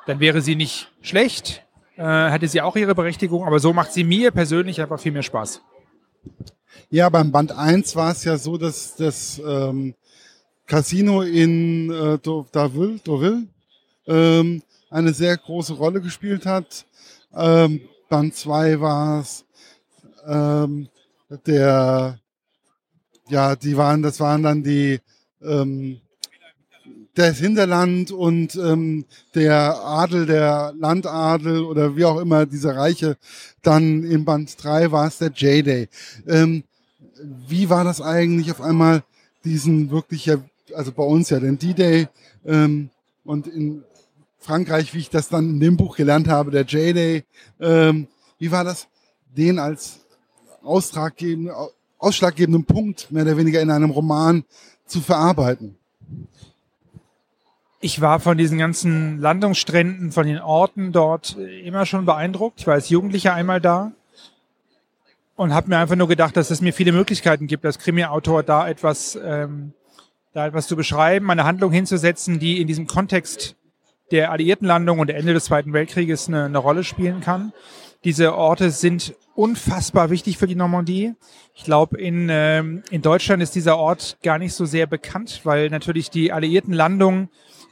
Dann 0.07 0.21
wäre 0.21 0.41
sie 0.41 0.57
nicht 0.57 0.91
schlecht, 1.03 1.65
äh, 1.97 2.31
hätte 2.31 2.49
sie 2.49 2.63
auch 2.63 2.77
ihre 2.77 2.95
Berechtigung, 2.95 3.45
aber 3.45 3.59
so 3.59 3.73
macht 3.73 3.93
sie 3.93 4.05
mir 4.05 4.31
persönlich 4.31 4.81
einfach 4.81 4.99
viel 4.99 5.13
mehr 5.13 5.23
Spaß. 5.23 5.63
Ja, 6.91 7.09
beim 7.09 7.33
Band 7.33 7.53
1 7.53 7.97
war 7.97 8.13
es 8.13 8.25
ja 8.25 8.37
so, 8.39 8.57
dass 8.57 8.97
das 8.97 9.41
ähm, 9.45 9.95
Casino 10.67 11.23
in 11.23 11.91
äh, 11.91 12.19
Deauville, 12.19 12.99
Deauville 12.99 13.47
ähm, 14.07 14.63
eine 14.91 15.13
sehr 15.13 15.37
große 15.37 15.75
Rolle 15.75 16.01
gespielt 16.01 16.47
hat. 16.47 16.87
Ähm, 17.35 17.83
Band 18.09 18.35
2 18.35 18.81
war 18.81 19.21
es 19.21 19.45
ähm, 20.27 20.89
der, 21.47 22.19
ja, 23.29 23.57
die 23.57 23.77
waren, 23.77 24.03
das 24.03 24.21
waren 24.21 24.43
dann 24.43 24.63
die 24.63 25.01
ähm, 25.43 26.01
das 27.19 27.39
Hinterland 27.39 28.13
und 28.13 28.55
ähm, 28.57 29.05
der 29.35 29.85
Adel, 29.85 30.27
der 30.27 30.73
Landadel 30.79 31.65
oder 31.65 31.97
wie 31.97 32.05
auch 32.05 32.19
immer, 32.19 32.47
diese 32.47 32.77
Reiche. 32.77 33.17
Dann 33.63 34.05
im 34.05 34.25
Band 34.25 34.63
3 34.63 34.93
war 34.93 35.09
es 35.09 35.19
der 35.19 35.31
J-Day. 35.31 35.89
Ähm, 36.27 36.63
wie 37.49 37.69
war 37.69 37.85
das 37.85 38.01
eigentlich 38.01 38.51
auf 38.51 38.61
einmal, 38.61 39.03
diesen 39.45 39.91
wirklich, 39.91 40.27
ja, 40.27 40.37
also 40.75 40.93
bei 40.93 41.03
uns 41.03 41.31
ja 41.31 41.41
den 41.41 41.59
D-Day 41.59 42.09
ähm, 42.47 42.91
und 43.25 43.47
in 43.47 43.83
Frankreich, 44.39 44.95
wie 44.95 44.99
ich 44.99 45.11
das 45.11 45.29
dann 45.29 45.51
in 45.51 45.61
dem 45.61 45.77
Buch 45.77 45.97
gelernt 45.97 46.29
habe, 46.29 46.51
der 46.51 46.63
J-Day. 46.63 47.25
Ähm, 47.61 48.07
wie 48.39 48.51
war 48.51 48.65
das, 48.65 48.87
den 49.37 49.59
als 49.59 50.01
ausschlaggebenden 50.63 52.65
Punkt 52.65 53.11
mehr 53.11 53.25
oder 53.25 53.37
weniger 53.37 53.61
in 53.61 53.71
einem 53.71 53.91
Roman 53.91 54.45
zu 54.87 55.01
verarbeiten? 55.01 55.77
Ich 57.81 58.01
war 58.01 58.19
von 58.19 58.37
diesen 58.37 58.59
ganzen 58.59 59.21
Landungsstränden, 59.21 60.11
von 60.11 60.27
den 60.27 60.41
Orten 60.41 60.91
dort 60.91 61.37
immer 61.63 61.87
schon 61.87 62.07
beeindruckt. 62.07 62.61
Ich 62.61 62.67
war 62.67 62.75
als 62.75 62.89
Jugendlicher 62.89 63.35
einmal 63.35 63.61
da 63.61 63.93
und 65.37 65.55
habe 65.55 65.69
mir 65.69 65.79
einfach 65.79 65.95
nur 65.95 66.09
gedacht, 66.09 66.37
dass 66.37 66.51
es 66.51 66.61
mir 66.61 66.73
viele 66.73 66.91
Möglichkeiten 66.91 67.47
gibt, 67.47 67.65
als 67.65 67.79
Krimi-Autor 67.79 68.43
da 68.43 68.69
etwas, 68.69 69.17
ähm, 69.25 69.75
da 70.33 70.49
etwas 70.49 70.67
zu 70.67 70.75
beschreiben, 70.75 71.31
eine 71.31 71.45
Handlung 71.45 71.71
hinzusetzen, 71.71 72.41
die 72.41 72.61
in 72.61 72.67
diesem 72.67 72.89
Kontext 72.89 73.55
der 74.11 74.33
Alliiertenlandung 74.33 74.99
und 74.99 75.07
der 75.07 75.17
Ende 75.17 75.33
des 75.33 75.45
Zweiten 75.45 75.73
Weltkrieges 75.73 76.27
eine, 76.27 76.47
eine 76.47 76.59
Rolle 76.59 76.83
spielen 76.83 77.21
kann. 77.21 77.53
Diese 78.03 78.35
Orte 78.35 78.73
sind 78.73 79.15
unfassbar 79.37 80.11
wichtig 80.11 80.37
für 80.37 80.49
die 80.49 80.57
Normandie. 80.57 81.15
Ich 81.55 81.63
glaube, 81.63 81.97
in, 82.01 82.29
ähm, 82.29 82.83
in 82.91 83.03
Deutschland 83.03 83.41
ist 83.41 83.55
dieser 83.55 83.79
Ort 83.79 84.19
gar 84.25 84.39
nicht 84.39 84.55
so 84.55 84.65
sehr 84.65 84.89
bekannt, 84.89 85.43
weil 85.45 85.71
natürlich 85.71 86.11
die 86.11 86.33
Alliiertenlandung 86.33 87.29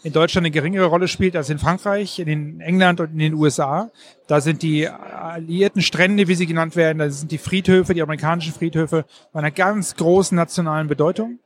in 0.06 0.12
Deutschland 0.12 0.44
eine 0.44 0.52
geringere 0.52 0.84
Rolle 0.86 1.08
spielt 1.08 1.34
als 1.34 1.50
in 1.50 1.58
Frankreich, 1.58 2.20
in 2.20 2.60
England 2.60 3.00
und 3.00 3.10
in 3.10 3.18
den 3.18 3.34
USA. 3.34 3.90
Da 4.28 4.40
sind 4.40 4.62
die 4.62 4.86
alliierten 4.86 5.82
Strände, 5.82 6.28
wie 6.28 6.36
sie 6.36 6.46
genannt 6.46 6.76
werden, 6.76 6.98
da 6.98 7.10
sind 7.10 7.32
die 7.32 7.38
Friedhöfe, 7.38 7.92
die 7.92 8.02
amerikanischen 8.02 8.52
Friedhöfe, 8.52 9.04
von 9.32 9.40
einer 9.40 9.50
ganz 9.50 9.96
großen 9.96 10.36
nationalen 10.36 10.86
Bedeutung. 10.86 11.40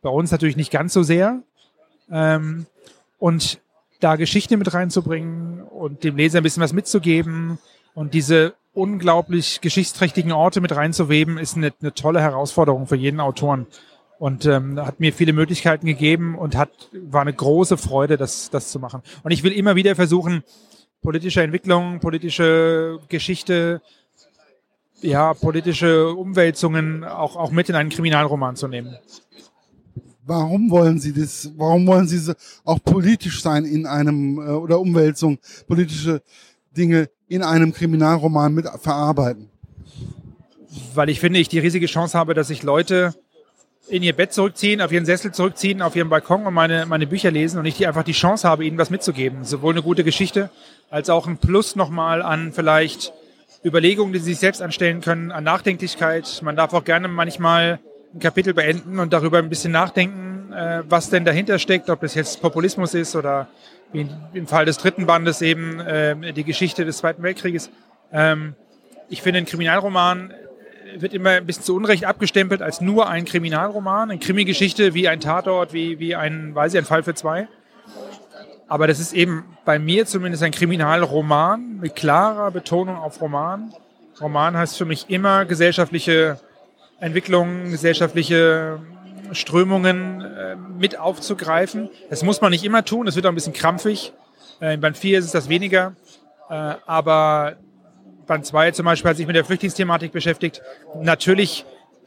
Bei 0.00 0.08
uns 0.08 0.30
natürlich 0.30 0.56
nicht 0.56 0.70
ganz 0.70 0.94
so 0.94 1.02
sehr. 1.02 1.42
Ähm, 2.10 2.64
und 3.18 3.60
da 4.00 4.16
Geschichte 4.16 4.56
mit 4.56 4.72
reinzubringen 4.72 5.60
und 5.60 6.02
dem 6.02 6.16
Leser 6.16 6.40
ein 6.40 6.42
bisschen 6.42 6.62
was 6.62 6.72
mitzugeben, 6.72 7.58
Und 7.92 8.14
diese 8.14 8.54
unglaublich 8.72 9.60
geschichtsträchtigen 9.60 10.32
Orte 10.32 10.62
mit 10.62 10.74
reinzuweben, 10.74 11.36
ist 11.36 11.56
eine, 11.56 11.72
eine 11.82 11.92
tolle 11.92 12.22
Herausforderung 12.22 12.86
für 12.86 12.96
jeden 12.96 13.20
Autoren. 13.20 13.66
Und 14.18 14.46
ähm, 14.46 14.80
hat 14.80 14.98
mir 14.98 15.12
viele 15.12 15.34
Möglichkeiten 15.34 15.86
gegeben 15.86 16.36
und 16.38 16.56
hat, 16.56 16.70
war 16.92 17.20
eine 17.20 17.34
große 17.34 17.76
Freude, 17.76 18.16
das, 18.16 18.48
das 18.50 18.70
zu 18.70 18.80
machen. 18.80 19.02
Und 19.22 19.30
ich 19.30 19.42
will 19.42 19.52
immer 19.52 19.76
wieder 19.76 19.94
versuchen, 19.94 20.42
politische 21.02 21.42
Entwicklung, 21.42 22.00
politische 22.00 22.98
Geschichte, 23.08 23.82
ja, 25.02 25.34
politische 25.34 26.14
Umwälzungen 26.14 27.04
auch, 27.04 27.36
auch 27.36 27.50
mit 27.50 27.68
in 27.68 27.74
einen 27.74 27.90
Kriminalroman 27.90 28.56
zu 28.56 28.68
nehmen. 28.68 28.96
Warum 30.24 30.70
wollen 30.70 30.98
Sie 30.98 31.12
das? 31.12 31.52
Warum 31.56 31.86
wollen 31.86 32.08
Sie 32.08 32.32
auch 32.64 32.82
politisch 32.82 33.42
sein 33.42 33.64
in 33.64 33.86
einem 33.86 34.38
äh, 34.38 34.50
oder 34.50 34.80
Umwälzung, 34.80 35.38
politische 35.68 36.22
Dinge 36.76 37.08
in 37.28 37.42
einem 37.42 37.72
Kriminalroman 37.72 38.52
mit 38.52 38.66
verarbeiten? 38.80 39.50
Weil 40.94 41.10
ich 41.10 41.20
finde, 41.20 41.38
ich 41.38 41.48
die 41.48 41.60
riesige 41.60 41.86
Chance 41.86 42.18
habe, 42.18 42.34
dass 42.34 42.48
sich 42.48 42.64
Leute 42.64 43.14
in 43.88 44.02
ihr 44.02 44.14
Bett 44.14 44.32
zurückziehen, 44.32 44.80
auf 44.80 44.92
ihren 44.92 45.06
Sessel 45.06 45.32
zurückziehen, 45.32 45.82
auf 45.82 45.94
ihren 45.94 46.08
Balkon 46.08 46.44
und 46.46 46.54
meine, 46.54 46.86
meine 46.86 47.06
Bücher 47.06 47.30
lesen 47.30 47.58
und 47.58 47.66
ich 47.66 47.76
die 47.76 47.86
einfach 47.86 48.02
die 48.02 48.12
Chance 48.12 48.48
habe, 48.48 48.64
ihnen 48.64 48.78
was 48.78 48.90
mitzugeben. 48.90 49.44
Sowohl 49.44 49.74
eine 49.74 49.82
gute 49.82 50.04
Geschichte 50.04 50.50
als 50.90 51.10
auch 51.10 51.26
ein 51.26 51.38
Plus 51.38 51.76
nochmal 51.76 52.22
an 52.22 52.52
vielleicht 52.52 53.12
Überlegungen, 53.64 54.12
die 54.12 54.18
sie 54.18 54.32
sich 54.32 54.38
selbst 54.38 54.62
anstellen 54.62 55.00
können, 55.00 55.30
an 55.30 55.44
Nachdenklichkeit. 55.44 56.40
Man 56.42 56.56
darf 56.56 56.72
auch 56.72 56.84
gerne 56.84 57.08
manchmal 57.08 57.78
ein 58.14 58.20
Kapitel 58.20 58.54
beenden 58.54 58.98
und 58.98 59.12
darüber 59.12 59.38
ein 59.38 59.48
bisschen 59.48 59.72
nachdenken, 59.72 60.52
äh, 60.52 60.82
was 60.88 61.10
denn 61.10 61.24
dahinter 61.24 61.58
steckt, 61.58 61.90
ob 61.90 62.02
es 62.02 62.14
jetzt 62.14 62.40
Populismus 62.40 62.94
ist 62.94 63.16
oder 63.16 63.48
wie 63.92 64.08
im 64.34 64.46
Fall 64.46 64.64
des 64.64 64.78
dritten 64.78 65.06
Bandes 65.06 65.42
eben 65.42 65.80
äh, 65.80 66.32
die 66.32 66.44
Geschichte 66.44 66.84
des 66.84 66.98
Zweiten 66.98 67.22
Weltkrieges. 67.22 67.70
Ähm, 68.12 68.54
ich 69.08 69.22
finde, 69.22 69.38
ein 69.38 69.46
Kriminalroman 69.46 70.32
wird 70.96 71.12
immer 71.12 71.30
ein 71.30 71.46
bisschen 71.46 71.64
zu 71.64 71.76
Unrecht 71.76 72.04
abgestempelt 72.04 72.62
als 72.62 72.80
nur 72.80 73.08
ein 73.08 73.24
Kriminalroman, 73.24 74.10
eine 74.10 74.18
Krimi-Geschichte 74.18 74.94
wie 74.94 75.08
ein 75.08 75.20
Tatort, 75.20 75.72
wie, 75.72 75.98
wie 75.98 76.14
ein, 76.14 76.54
weiß 76.54 76.74
ich, 76.74 76.78
ein 76.78 76.84
Fall 76.84 77.02
für 77.02 77.14
zwei. 77.14 77.48
Aber 78.68 78.86
das 78.86 78.98
ist 78.98 79.12
eben 79.12 79.44
bei 79.64 79.78
mir 79.78 80.06
zumindest 80.06 80.42
ein 80.42 80.50
Kriminalroman 80.50 81.78
mit 81.80 81.94
klarer 81.94 82.50
Betonung 82.50 82.96
auf 82.96 83.20
Roman. 83.20 83.72
Roman 84.20 84.56
heißt 84.56 84.76
für 84.76 84.84
mich 84.84 85.08
immer 85.08 85.44
gesellschaftliche 85.44 86.40
Entwicklungen, 86.98 87.70
gesellschaftliche 87.70 88.80
Strömungen 89.32 90.22
äh, 90.22 90.56
mit 90.56 90.98
aufzugreifen. 90.98 91.90
Das 92.10 92.22
muss 92.22 92.40
man 92.40 92.50
nicht 92.50 92.64
immer 92.64 92.84
tun, 92.84 93.06
das 93.06 93.16
wird 93.16 93.26
auch 93.26 93.30
ein 93.30 93.34
bisschen 93.34 93.52
krampfig. 93.52 94.12
Äh, 94.60 94.74
in 94.74 94.80
Band 94.80 94.96
4 94.96 95.18
ist 95.18 95.26
es 95.26 95.32
das 95.32 95.48
weniger. 95.48 95.94
Äh, 96.48 96.74
aber 96.86 97.56
Band 98.26 98.44
2 98.44 98.72
zum 98.72 98.84
Beispiel 98.84 99.10
hat 99.10 99.16
sich 99.16 99.26
mit 99.26 99.36
der 99.36 99.44
Flüchtlingsthematik 99.44 100.12
beschäftigt. 100.12 100.62
Natürlich 101.00 101.64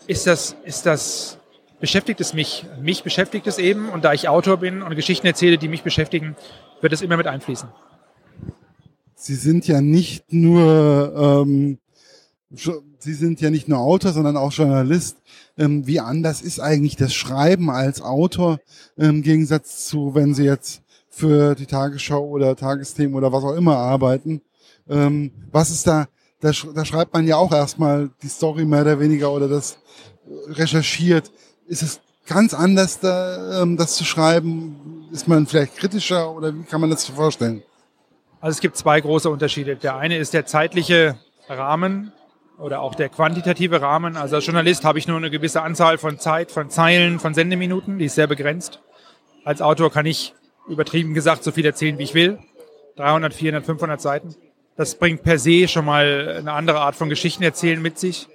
ist 0.08 0.28
das, 0.28 0.56
ist 0.66 0.86
das, 0.86 1.38
beschäftigt 1.80 2.20
es 2.20 2.34
mich. 2.34 2.66
Mich 2.82 3.04
beschäftigt 3.04 3.48
es 3.48 3.58
eben 3.58 3.90
und 3.90 4.04
da 4.04 4.14
ich 4.14 4.28
Autor 4.28 4.58
bin 4.58 4.82
und 4.82 4.96
Geschichten 4.96 5.28
erzähle, 5.28 5.58
die 5.58 5.68
mich 5.68 5.84
beschäftigen, 5.84 6.36
wird 6.82 6.94
es 6.94 7.02
immer 7.02 7.18
mit 7.18 7.28
einfließen. 7.28 7.70
Sie 9.16 9.36
sind 9.36 9.68
ja 9.68 9.82
nicht 9.82 10.32
nur, 10.32 11.44
ähm, 11.46 11.78
Sie 13.00 13.14
sind 13.14 13.40
ja 13.42 13.50
nicht 13.50 13.68
nur 13.68 13.80
Autor, 13.80 14.12
sondern 14.12 14.38
auch 14.38 14.52
Journalist. 14.52 15.18
Ähm, 15.58 15.86
wie 15.88 16.00
anders 16.00 16.42
ist 16.42 16.60
eigentlich 16.60 16.96
das 16.96 17.14
Schreiben 17.14 17.70
als 17.70 18.02
Autor 18.02 18.60
im 18.96 19.22
Gegensatz 19.22 19.86
zu, 19.86 20.16
wenn 20.16 20.34
Sie 20.34 20.46
jetzt 20.46 20.82
für 21.10 21.56
die 21.56 21.66
Tagesschau 21.66 22.26
oder 22.26 22.56
Tagesthemen 22.56 23.16
oder 23.16 23.32
was 23.32 23.44
auch 23.44 23.56
immer 23.56 23.78
arbeiten? 23.78 24.42
Ähm, 24.90 25.32
was 25.52 25.70
ist 25.70 25.86
da, 25.88 26.08
da, 26.42 26.52
da 26.74 26.86
schreibt 26.86 27.14
man 27.14 27.28
ja 27.28 27.38
auch 27.38 27.52
erstmal 27.52 28.10
die 28.24 28.28
Story 28.28 28.66
mehr 28.66 28.82
oder 28.82 29.00
weniger 29.00 29.32
oder 29.32 29.48
das 29.48 29.78
recherchiert. 30.48 31.32
Ist 31.68 31.84
es 31.84 32.02
ganz 32.28 32.54
anders, 32.54 33.00
da, 33.00 33.62
ähm, 33.62 33.78
das 33.78 33.96
zu 33.96 34.06
schreiben? 34.06 35.08
Ist 35.12 35.28
man 35.28 35.46
vielleicht 35.48 35.76
kritischer 35.78 36.32
oder 36.32 36.54
wie 36.54 36.64
kann 36.64 36.82
man 36.82 36.90
das 36.90 37.06
vorstellen? 37.06 37.64
Also 38.42 38.56
es 38.56 38.62
gibt 38.62 38.78
zwei 38.78 39.02
große 39.02 39.30
Unterschiede. 39.30 39.76
Der 39.76 39.98
eine 39.98 40.18
ist 40.18 40.34
der 40.34 40.46
zeitliche 40.46 41.20
Rahmen 41.50 42.14
oder 42.58 42.82
auch 42.82 42.96
der 42.96 43.10
quantitative 43.10 43.82
Rahmen. 43.82 44.16
Also 44.16 44.38
als 44.38 44.46
Journalist 44.46 44.86
habe 44.86 45.00
ich 45.00 45.08
nur 45.08 45.18
eine 45.18 45.30
gewisse 45.30 45.62
Anzahl 45.62 45.98
von 45.98 46.20
Zeit, 46.20 46.52
von 46.52 46.70
Zeilen, 46.70 47.20
von 47.20 47.34
Sendeminuten, 47.34 48.00
die 48.00 48.06
ist 48.06 48.16
sehr 48.16 48.28
begrenzt. 48.28 48.80
Als 49.44 49.62
Autor 49.62 49.92
kann 49.92 50.06
ich 50.06 50.34
übertrieben 50.68 51.14
gesagt 51.14 51.44
so 51.44 51.52
viel 51.52 51.66
erzählen, 51.66 51.98
wie 51.98 52.04
ich 52.04 52.14
will. 52.14 52.40
300, 52.98 53.34
400, 53.34 53.66
500 53.66 54.02
Seiten. 54.02 54.36
Das 54.80 54.96
bringt 54.96 55.24
per 55.24 55.38
se 55.38 55.68
schon 55.68 55.84
mal 55.84 56.38
eine 56.40 56.54
andere 56.54 56.80
Art 56.80 56.96
von 56.96 57.10
Geschichten 57.10 57.44
erzählen 57.44 57.82
mit 57.82 58.00
sich. 58.00 58.30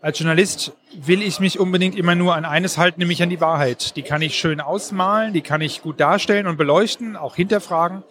Als 0.00 0.20
Journalist 0.20 0.70
will 0.94 1.22
ich 1.22 1.40
mich 1.40 1.58
unbedingt 1.58 1.98
immer 1.98 2.14
nur 2.14 2.36
an 2.36 2.44
eines 2.44 2.78
halten, 2.78 3.00
nämlich 3.00 3.20
an 3.20 3.30
die 3.30 3.40
Wahrheit. 3.40 3.96
Die 3.96 4.02
kann 4.02 4.22
ich 4.22 4.38
schön 4.38 4.60
ausmalen, 4.60 5.32
die 5.32 5.40
kann 5.40 5.60
ich 5.60 5.82
gut 5.82 5.98
darstellen 5.98 6.46
und 6.46 6.56
beleuchten, 6.56 7.16
auch 7.16 7.34
hinterfragen. 7.34 8.04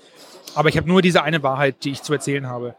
Aber 0.54 0.68
ich 0.68 0.76
habe 0.76 0.86
nur 0.86 1.02
diese 1.02 1.24
eine 1.24 1.44
Wahrheit, 1.44 1.86
die 1.86 1.92
ich 1.92 2.04
zu 2.04 2.12
erzählen 2.12 2.48
habe. 2.48 2.76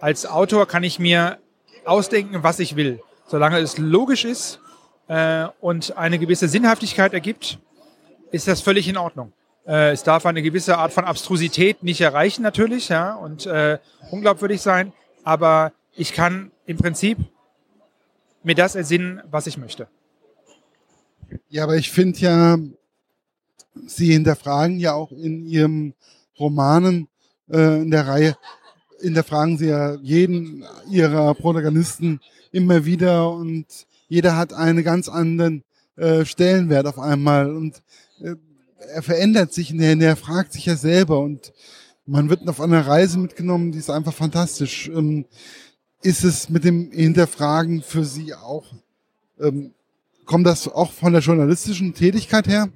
Als 0.00 0.26
Autor 0.26 0.68
kann 0.68 0.84
ich 0.84 1.00
mir 1.00 1.38
ausdenken, 1.84 2.44
was 2.44 2.60
ich 2.60 2.76
will. 2.76 3.02
Solange 3.26 3.58
es 3.58 3.78
logisch 3.78 4.24
ist 4.24 4.60
äh, 5.08 5.46
und 5.60 5.98
eine 5.98 6.20
gewisse 6.20 6.46
Sinnhaftigkeit 6.46 7.14
ergibt, 7.14 7.58
ist 8.30 8.46
das 8.46 8.60
völlig 8.60 8.86
in 8.86 8.96
Ordnung. 8.96 9.32
Äh, 9.66 9.92
es 9.92 10.02
darf 10.02 10.26
eine 10.26 10.42
gewisse 10.42 10.78
Art 10.78 10.92
von 10.92 11.04
Abstrusität 11.04 11.82
nicht 11.82 12.00
erreichen 12.00 12.42
natürlich, 12.42 12.88
ja, 12.88 13.14
und 13.14 13.46
äh, 13.46 13.78
unglaubwürdig 14.10 14.60
sein, 14.60 14.92
aber 15.22 15.72
ich 15.94 16.12
kann 16.12 16.50
im 16.66 16.78
Prinzip 16.78 17.18
mir 18.42 18.54
das 18.54 18.74
ersinnen, 18.74 19.22
was 19.30 19.46
ich 19.46 19.56
möchte. 19.56 19.88
Ja, 21.48 21.64
aber 21.64 21.76
ich 21.76 21.90
finde 21.90 22.18
ja, 22.18 22.58
Sie 23.86 24.12
hinterfragen 24.12 24.78
ja 24.78 24.92
auch 24.92 25.12
in 25.12 25.46
Ihrem 25.46 25.94
Romanen 26.38 27.08
äh, 27.50 27.82
in 27.82 27.90
der 27.90 28.06
Reihe, 28.06 28.36
hinterfragen 29.00 29.58
Sie 29.58 29.68
ja 29.68 29.94
jeden 30.02 30.64
Ihrer 30.88 31.34
Protagonisten 31.34 32.20
immer 32.50 32.84
wieder 32.84 33.30
und 33.30 33.66
jeder 34.08 34.36
hat 34.36 34.52
einen 34.52 34.84
ganz 34.84 35.08
anderen 35.08 35.64
äh, 35.96 36.24
Stellenwert 36.24 36.86
auf 36.86 36.98
einmal 36.98 37.54
und 37.54 37.82
äh, 38.20 38.34
er 38.94 39.02
verändert 39.02 39.52
sich, 39.52 39.76
der, 39.76 39.96
der 39.96 40.16
fragt 40.16 40.52
sich 40.52 40.66
ja 40.66 40.76
selber 40.76 41.20
und 41.20 41.52
man 42.06 42.28
wird 42.28 42.48
auf 42.48 42.60
einer 42.60 42.86
Reise 42.86 43.18
mitgenommen, 43.18 43.72
die 43.72 43.78
ist 43.78 43.90
einfach 43.90 44.12
fantastisch. 44.12 44.88
Ähm, 44.88 45.24
ist 46.02 46.24
es 46.24 46.48
mit 46.48 46.64
dem 46.64 46.90
Hinterfragen 46.90 47.82
für 47.82 48.04
Sie 48.04 48.34
auch, 48.34 48.66
ähm, 49.40 49.72
kommt 50.24 50.46
das 50.46 50.68
auch 50.68 50.90
von 50.90 51.12
der 51.12 51.22
journalistischen 51.22 51.94
Tätigkeit 51.94 52.48
her? 52.48 52.68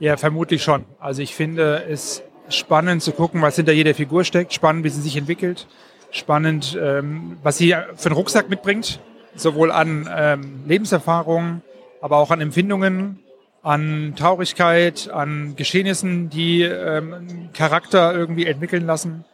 Ja, 0.00 0.16
vermutlich 0.16 0.62
schon. 0.62 0.84
Also 0.98 1.22
ich 1.22 1.34
finde 1.34 1.84
es 1.88 2.22
spannend 2.48 3.02
zu 3.02 3.12
gucken, 3.12 3.42
was 3.42 3.56
hinter 3.56 3.72
jeder 3.72 3.94
Figur 3.94 4.24
steckt, 4.24 4.52
spannend, 4.52 4.84
wie 4.84 4.90
sie 4.90 5.00
sich 5.00 5.16
entwickelt, 5.16 5.66
spannend, 6.10 6.78
ähm, 6.80 7.38
was 7.42 7.58
sie 7.58 7.74
für 7.96 8.06
einen 8.06 8.14
Rucksack 8.14 8.48
mitbringt, 8.48 9.00
sowohl 9.34 9.70
an 9.70 10.08
ähm, 10.14 10.62
Lebenserfahrungen, 10.66 11.62
aber 12.00 12.18
auch 12.18 12.30
an 12.30 12.40
Empfindungen, 12.40 13.23
an 13.64 14.12
Traurigkeit, 14.14 15.10
an 15.10 15.56
Geschehnissen, 15.56 16.28
die 16.28 16.62
ähm, 16.62 17.48
Charakter 17.54 18.14
irgendwie 18.14 18.46
entwickeln 18.46 18.84
lassen. 18.84 19.24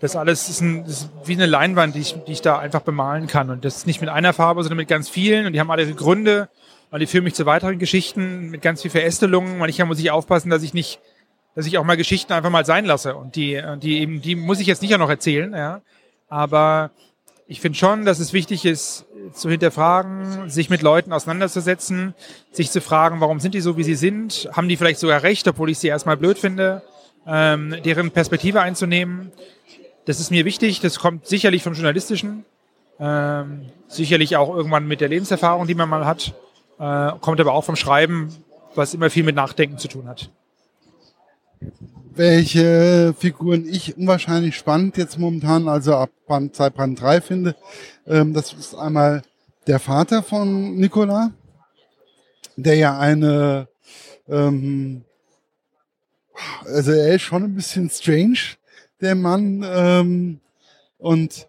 Das 0.00 0.16
alles 0.16 0.48
ist, 0.48 0.60
ein, 0.60 0.84
ist 0.84 1.08
wie 1.24 1.34
eine 1.34 1.46
Leinwand, 1.46 1.94
die 1.94 2.00
ich, 2.00 2.16
die 2.26 2.32
ich 2.32 2.42
da 2.42 2.58
einfach 2.58 2.80
bemalen 2.80 3.28
kann. 3.28 3.50
Und 3.50 3.64
das 3.64 3.78
ist 3.78 3.86
nicht 3.86 4.00
mit 4.00 4.10
einer 4.10 4.32
Farbe, 4.32 4.62
sondern 4.62 4.78
mit 4.78 4.88
ganz 4.88 5.08
vielen. 5.08 5.46
Und 5.46 5.52
die 5.52 5.60
haben 5.60 5.70
alle 5.70 5.82
ihre 5.82 5.94
Gründe. 5.94 6.48
Und 6.90 6.98
die 6.98 7.06
führen 7.06 7.24
mich 7.24 7.34
zu 7.34 7.46
weiteren 7.46 7.78
Geschichten 7.78 8.50
mit 8.50 8.60
ganz 8.60 8.82
viel 8.82 8.90
Verästelungen. 8.90 9.58
Manchmal 9.58 9.86
muss 9.86 10.00
ich 10.00 10.10
aufpassen, 10.10 10.50
dass 10.50 10.64
ich 10.64 10.74
nicht, 10.74 11.00
dass 11.54 11.66
ich 11.66 11.78
auch 11.78 11.84
mal 11.84 11.96
Geschichten 11.96 12.32
einfach 12.32 12.50
mal 12.50 12.64
sein 12.64 12.86
lasse. 12.86 13.14
Und 13.14 13.36
die, 13.36 13.62
die 13.80 14.00
eben, 14.00 14.20
die 14.20 14.34
muss 14.34 14.58
ich 14.58 14.66
jetzt 14.66 14.82
nicht 14.82 14.94
auch 14.94 14.98
noch 14.98 15.10
erzählen, 15.10 15.52
ja. 15.52 15.80
Aber 16.28 16.90
ich 17.48 17.62
finde 17.62 17.78
schon, 17.78 18.04
dass 18.04 18.18
es 18.18 18.34
wichtig 18.34 18.66
ist, 18.66 19.06
zu 19.32 19.48
hinterfragen, 19.48 20.50
sich 20.50 20.68
mit 20.68 20.82
Leuten 20.82 21.12
auseinanderzusetzen, 21.12 22.14
sich 22.52 22.70
zu 22.70 22.82
fragen, 22.82 23.20
warum 23.20 23.40
sind 23.40 23.54
die 23.54 23.62
so, 23.62 23.78
wie 23.78 23.84
sie 23.84 23.94
sind? 23.94 24.48
Haben 24.52 24.68
die 24.68 24.76
vielleicht 24.76 25.00
sogar 25.00 25.22
recht, 25.22 25.48
obwohl 25.48 25.70
ich 25.70 25.78
sie 25.78 25.88
erstmal 25.88 26.18
blöd 26.18 26.38
finde? 26.38 26.82
Ähm, 27.26 27.76
deren 27.84 28.10
Perspektive 28.10 28.60
einzunehmen. 28.60 29.32
Das 30.04 30.20
ist 30.20 30.30
mir 30.30 30.44
wichtig. 30.44 30.80
Das 30.80 30.98
kommt 30.98 31.26
sicherlich 31.26 31.62
vom 31.62 31.72
Journalistischen. 31.72 32.44
Ähm, 33.00 33.66
sicherlich 33.86 34.36
auch 34.36 34.54
irgendwann 34.54 34.86
mit 34.86 35.00
der 35.00 35.08
Lebenserfahrung, 35.08 35.66
die 35.66 35.74
man 35.74 35.88
mal 35.88 36.04
hat. 36.04 36.34
Äh, 36.78 37.12
kommt 37.20 37.40
aber 37.40 37.52
auch 37.52 37.64
vom 37.64 37.76
Schreiben, 37.76 38.34
was 38.74 38.92
immer 38.92 39.08
viel 39.08 39.24
mit 39.24 39.36
Nachdenken 39.36 39.78
zu 39.78 39.88
tun 39.88 40.06
hat 40.06 40.30
welche 42.18 43.14
Figuren 43.16 43.66
ich 43.68 43.96
unwahrscheinlich 43.96 44.56
spannend 44.56 44.96
jetzt 44.96 45.18
momentan, 45.18 45.68
also 45.68 45.94
ab 45.94 46.10
Band, 46.26 46.56
seit 46.56 46.74
Band 46.74 47.00
3 47.00 47.20
finde. 47.20 47.56
Ähm, 48.06 48.34
das 48.34 48.52
ist 48.52 48.74
einmal 48.74 49.22
der 49.68 49.78
Vater 49.78 50.24
von 50.24 50.74
Nicola, 50.74 51.30
der 52.56 52.74
ja 52.74 52.98
eine, 52.98 53.68
ähm, 54.28 55.04
also 56.64 56.90
er 56.90 57.14
ist 57.14 57.22
schon 57.22 57.44
ein 57.44 57.54
bisschen 57.54 57.88
strange, 57.88 58.56
der 59.00 59.14
Mann, 59.14 59.64
ähm, 59.64 60.40
und 60.98 61.46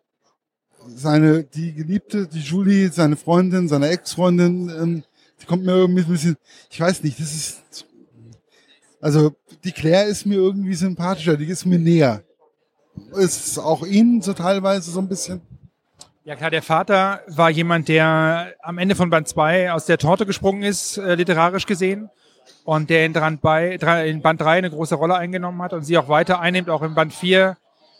seine, 0.87 1.45
die 1.45 1.73
Geliebte, 1.73 2.27
die 2.27 2.41
Julie, 2.41 2.91
seine 2.91 3.15
Freundin, 3.15 3.67
seine 3.67 3.89
Ex-Freundin, 3.89 4.69
ähm, 4.69 5.03
die 5.41 5.47
kommt 5.47 5.65
mir 5.65 5.71
irgendwie 5.71 6.03
ein 6.03 6.11
bisschen, 6.11 6.37
ich 6.69 6.79
weiß 6.79 7.03
nicht, 7.03 7.19
das 7.19 7.33
ist, 7.33 7.85
also 9.01 9.35
die 9.63 9.71
Claire 9.71 10.07
ist 10.07 10.25
mir 10.25 10.35
irgendwie 10.35 10.73
sympathischer, 10.73 11.37
die 11.37 11.45
ist 11.45 11.65
mir 11.65 11.79
näher. 11.79 12.23
Ist 13.13 13.57
auch 13.57 13.85
Ihnen 13.85 14.21
so 14.21 14.33
teilweise 14.33 14.91
so 14.91 14.99
ein 14.99 15.07
bisschen? 15.07 15.41
Ja 16.25 16.35
klar, 16.35 16.51
der 16.51 16.61
Vater 16.61 17.21
war 17.27 17.49
jemand, 17.49 17.87
der 17.87 18.53
am 18.61 18.77
Ende 18.77 18.95
von 18.95 19.09
Band 19.09 19.27
2 19.27 19.71
aus 19.71 19.85
der 19.85 19.97
Torte 19.97 20.25
gesprungen 20.25 20.63
ist, 20.63 20.97
äh, 20.97 21.15
literarisch 21.15 21.65
gesehen. 21.65 22.09
Und 22.65 22.89
der 22.89 23.05
in, 23.05 23.13
Band 23.13 23.41
bei, 23.41 23.75
in 24.05 24.21
Band 24.21 24.41
3 24.41 24.57
eine 24.57 24.69
große 24.69 24.95
Rolle 24.95 25.15
eingenommen 25.15 25.61
hat 25.61 25.73
und 25.73 25.83
sie 25.83 25.97
auch 25.97 26.07
weiter 26.07 26.39
einnimmt. 26.39 26.69
Auch 26.69 26.83
in 26.83 26.93
Band 26.93 27.13
4 27.13 27.57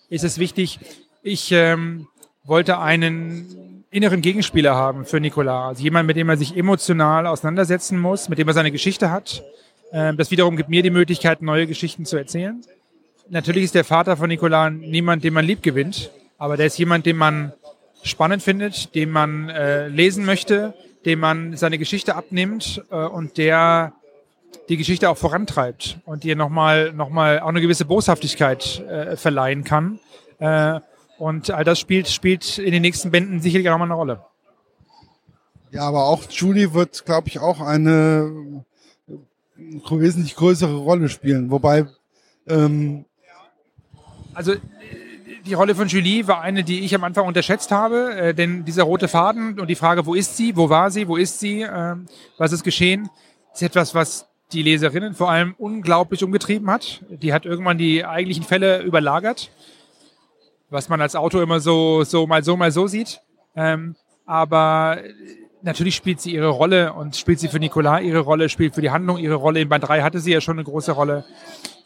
ist 0.10 0.24
es 0.24 0.38
wichtig. 0.38 0.80
Ich 1.24 1.52
ähm, 1.52 2.08
wollte 2.44 2.78
einen 2.78 3.86
inneren 3.90 4.22
Gegenspieler 4.22 4.76
haben 4.76 5.06
für 5.06 5.20
Nicolas. 5.20 5.70
Also 5.70 5.84
jemand, 5.84 6.08
mit 6.08 6.18
dem 6.18 6.30
er 6.30 6.38
sich 6.38 6.56
emotional 6.56 7.26
auseinandersetzen 7.26 8.00
muss, 8.00 8.30
mit 8.30 8.38
dem 8.38 8.48
er 8.48 8.54
seine 8.54 8.72
Geschichte 8.72 9.10
hat. 9.12 9.44
Ähm, 9.92 10.18
das 10.18 10.32
wiederum 10.32 10.58
gibt 10.58 10.70
mir 10.70 10.84
die 10.84 10.90
Möglichkeit, 10.90 11.42
neue 11.42 11.68
Geschichten 11.68 12.06
zu 12.06 12.18
erzählen. 12.18 12.62
Natürlich 13.30 13.66
ist 13.66 13.76
der 13.76 13.84
Vater 13.84 14.18
von 14.18 14.28
Nicolas 14.28 14.72
niemand, 14.72 15.24
den 15.24 15.34
man 15.34 15.46
lieb 15.46 15.62
gewinnt, 15.62 16.12
aber 16.38 16.58
der 16.58 16.66
ist 16.68 16.78
jemand, 16.78 17.06
den 17.06 17.18
man 17.18 17.54
spannend 18.02 18.42
findet, 18.42 18.96
den 18.96 19.12
man 19.12 19.50
äh, 19.50 19.88
lesen 19.88 20.26
möchte, 20.26 20.74
dem 21.06 21.20
man 21.20 21.56
seine 21.58 21.78
Geschichte 21.78 22.16
abnimmt 22.16 22.84
äh, 22.90 22.96
und 22.96 23.38
der 23.38 23.94
die 24.68 24.78
Geschichte 24.78 25.10
auch 25.10 25.18
vorantreibt 25.18 26.00
und 26.06 26.26
ihr 26.26 26.36
nochmal 26.36 26.92
noch 26.94 27.10
mal 27.10 27.40
auch 27.40 27.48
eine 27.48 27.62
gewisse 27.62 27.86
Boshaftigkeit 27.86 28.80
äh, 28.80 29.16
verleihen 29.16 29.64
kann. 29.64 30.00
Äh, 30.40 30.80
und 31.18 31.52
all 31.52 31.64
das 31.64 31.80
spielt, 31.80 32.08
spielt 32.08 32.58
in 32.58 32.72
den 32.72 32.82
nächsten 32.82 33.12
Bänden 33.12 33.42
sicherlich 33.42 33.70
auch 33.70 33.78
mal 33.78 33.86
eine 33.86 33.94
Rolle. 33.94 34.26
Ja, 35.72 35.82
aber 35.82 36.06
auch 36.06 36.24
Julie 36.30 36.74
wird, 36.74 37.06
glaube 37.06 37.28
ich, 37.28 37.40
auch 37.40 37.62
eine 37.62 38.64
wesentlich 39.90 40.36
größere 40.36 40.76
Rolle 40.76 41.10
spielen. 41.10 41.52
Wobei. 41.52 41.88
Ähm 42.48 43.06
also 44.34 44.54
die 45.46 45.54
Rolle 45.54 45.76
von 45.76 45.88
Julie 45.88 46.28
war 46.28 46.42
eine, 46.42 46.64
die 46.64 46.82
ich 46.82 46.94
am 46.96 47.04
Anfang 47.04 47.26
unterschätzt 47.28 47.72
habe, 47.72 48.16
äh, 48.16 48.34
denn 48.34 48.66
dieser 48.66 48.84
rote 48.84 49.08
Faden 49.08 49.60
und 49.60 49.68
die 49.68 49.76
Frage, 49.76 50.06
wo 50.06 50.14
ist 50.14 50.38
sie, 50.38 50.56
wo 50.56 50.70
war 50.70 50.92
sie, 50.92 51.08
wo 51.08 51.16
ist 51.16 51.40
sie, 51.40 51.62
äh, 51.62 51.96
was 52.38 52.52
ist 52.52 52.64
geschehen, 52.64 53.10
ist 53.54 53.64
etwas, 53.64 53.96
was 53.96 54.28
die 54.52 54.64
Leserinnen 54.64 55.14
vor 55.14 55.30
allem 55.30 55.56
unglaublich 55.58 56.24
umgetrieben 56.24 56.70
hat. 56.70 57.04
Die 57.10 57.34
hat 57.34 57.46
irgendwann 57.46 57.78
die 57.78 58.06
eigentlichen 58.06 58.44
Fälle 58.44 58.82
überlagert, 58.82 59.52
was 60.70 60.90
man 60.90 61.02
als 61.02 61.16
Autor 61.16 61.44
immer 61.44 61.60
so, 61.60 62.04
so 62.04 62.26
mal 62.28 62.44
so, 62.44 62.58
mal 62.58 62.72
so 62.72 62.88
sieht. 62.88 63.22
Ähm, 63.56 63.96
aber 64.26 65.02
natürlich 65.62 65.96
spielt 65.96 66.22
sie 66.22 66.34
ihre 66.34 66.50
Rolle 66.50 66.94
und 66.94 67.16
spielt 67.16 67.40
sie 67.40 67.48
für 67.48 67.60
Nicolas 67.60 68.02
ihre 68.02 68.20
Rolle, 68.20 68.50
spielt 68.50 68.76
für 68.76 68.82
die 68.82 68.92
Handlung 68.92 69.18
ihre 69.18 69.36
Rolle. 69.36 69.62
In 69.62 69.70
Band 69.70 69.88
3 69.88 70.02
hatte 70.02 70.20
sie 70.20 70.32
ja 70.32 70.42
schon 70.42 70.58
eine 70.58 70.64
große 70.64 70.92
Rolle. 70.92 71.26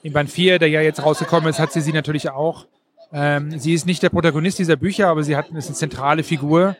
In 0.02 0.14
Band 0.14 0.30
4, 0.30 0.60
der 0.60 0.70
ja 0.70 0.82
jetzt 0.82 1.04
rausgekommen 1.04 1.50
ist, 1.50 1.60
hat 1.60 1.72
sie 1.72 1.82
sie 1.82 1.94
natürlich 1.94 2.30
auch. 2.30 2.68
Ähm, 3.12 3.60
sie 3.60 3.74
ist 3.74 3.86
nicht 3.86 4.02
der 4.04 4.10
Protagonist 4.10 4.60
dieser 4.60 4.76
Bücher, 4.76 5.08
aber 5.08 5.24
sie 5.24 5.36
hat, 5.36 5.50
ist 5.50 5.68
eine 5.68 5.76
zentrale 5.76 6.24
Figur. 6.24 6.76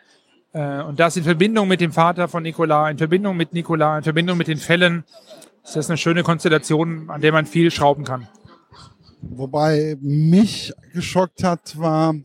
Äh, 0.52 0.82
und 0.82 1.00
das 1.00 1.16
in 1.16 1.24
Verbindung 1.24 1.68
mit 1.68 1.82
dem 1.82 1.92
Vater 1.92 2.28
von 2.28 2.44
Nicolas, 2.44 2.92
in 2.92 2.98
Verbindung 2.98 3.38
mit 3.38 3.54
Nicolas, 3.54 4.00
in 4.00 4.04
Verbindung 4.04 4.38
mit 4.38 4.48
den 4.48 4.58
Fällen, 4.58 5.04
ist 5.64 5.76
das 5.76 5.90
eine 5.90 5.98
schöne 5.98 6.24
Konstellation, 6.24 7.10
an 7.10 7.22
der 7.22 7.32
man 7.32 7.46
viel 7.46 7.72
schrauben 7.72 8.04
kann. 8.04 8.28
Wobei 9.22 9.96
mich 10.02 10.74
geschockt 10.94 11.44
hat, 11.44 11.78
war 11.80 12.16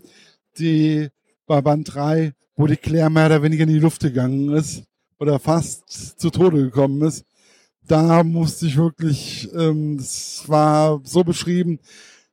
die 0.59 1.09
bei 1.47 1.61
Band 1.61 1.95
3, 1.95 2.33
wo 2.59 2.67
die 2.67 2.77
Claire 2.77 3.09
mehr 3.09 3.27
oder 3.27 3.43
weniger 3.43 3.63
in 3.63 3.71
die 3.71 3.79
Luft 3.79 4.03
gegangen 4.03 4.53
ist 4.53 4.83
oder 5.19 5.39
fast 5.39 6.21
zu 6.21 6.29
Tode 6.29 6.59
gekommen 6.59 7.01
ist. 7.03 7.25
Da 7.87 8.23
musste 8.23 8.67
ich 8.67 8.77
wirklich, 8.77 9.49
ähm, 9.55 9.97
das 9.97 10.45
war 10.47 11.01
so 11.05 11.25
beschrieben, 11.25 11.79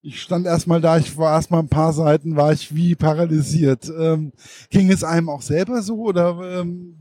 ich 0.02 0.22
stand 0.22 0.46
erstmal 0.46 0.82
da, 0.82 0.98
ich 0.98 1.16
war 1.18 1.34
erstmal 1.34 1.62
ein 1.62 1.70
paar 1.70 1.94
Seiten, 1.94 2.36
war 2.36 2.52
ich 2.52 2.76
wie 2.76 2.96
paralysiert. 2.96 3.88
Ähm, 3.98 4.34
ging 4.70 4.92
es 4.92 5.04
einem 5.04 5.30
auch 5.30 5.42
selber 5.42 5.82
so 5.82 6.02
oder? 6.02 6.60
Ähm? 6.60 6.96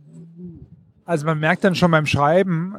Also 1.05 1.27
man 1.27 1.41
merkt 1.41 1.65
dann 1.65 1.75
schon 1.75 1.91
beim 1.91 2.07
Schreiben, 2.07 2.77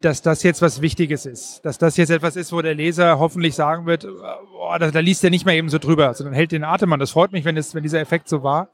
dass 0.00 0.22
das 0.22 0.44
jetzt 0.44 0.62
was 0.62 0.80
Wichtiges 0.80 1.26
ist. 1.26 1.60
Dass 1.64 1.78
das 1.78 1.96
jetzt 1.96 2.10
etwas 2.10 2.36
ist, 2.36 2.52
wo 2.52 2.62
der 2.62 2.74
Leser 2.74 3.18
hoffentlich 3.18 3.54
sagen 3.54 3.86
wird, 3.86 4.06
boah, 4.52 4.78
da, 4.78 4.90
da 4.90 5.00
liest 5.00 5.24
er 5.24 5.30
nicht 5.30 5.44
mehr 5.44 5.56
eben 5.56 5.68
so 5.68 5.78
drüber, 5.78 6.14
sondern 6.14 6.34
hält 6.34 6.52
den 6.52 6.64
Atem 6.64 6.92
an. 6.92 7.00
Das 7.00 7.10
freut 7.10 7.32
mich, 7.32 7.44
wenn, 7.44 7.56
das, 7.56 7.74
wenn 7.74 7.82
dieser 7.82 8.00
Effekt 8.00 8.28
so 8.28 8.42
war. 8.44 8.68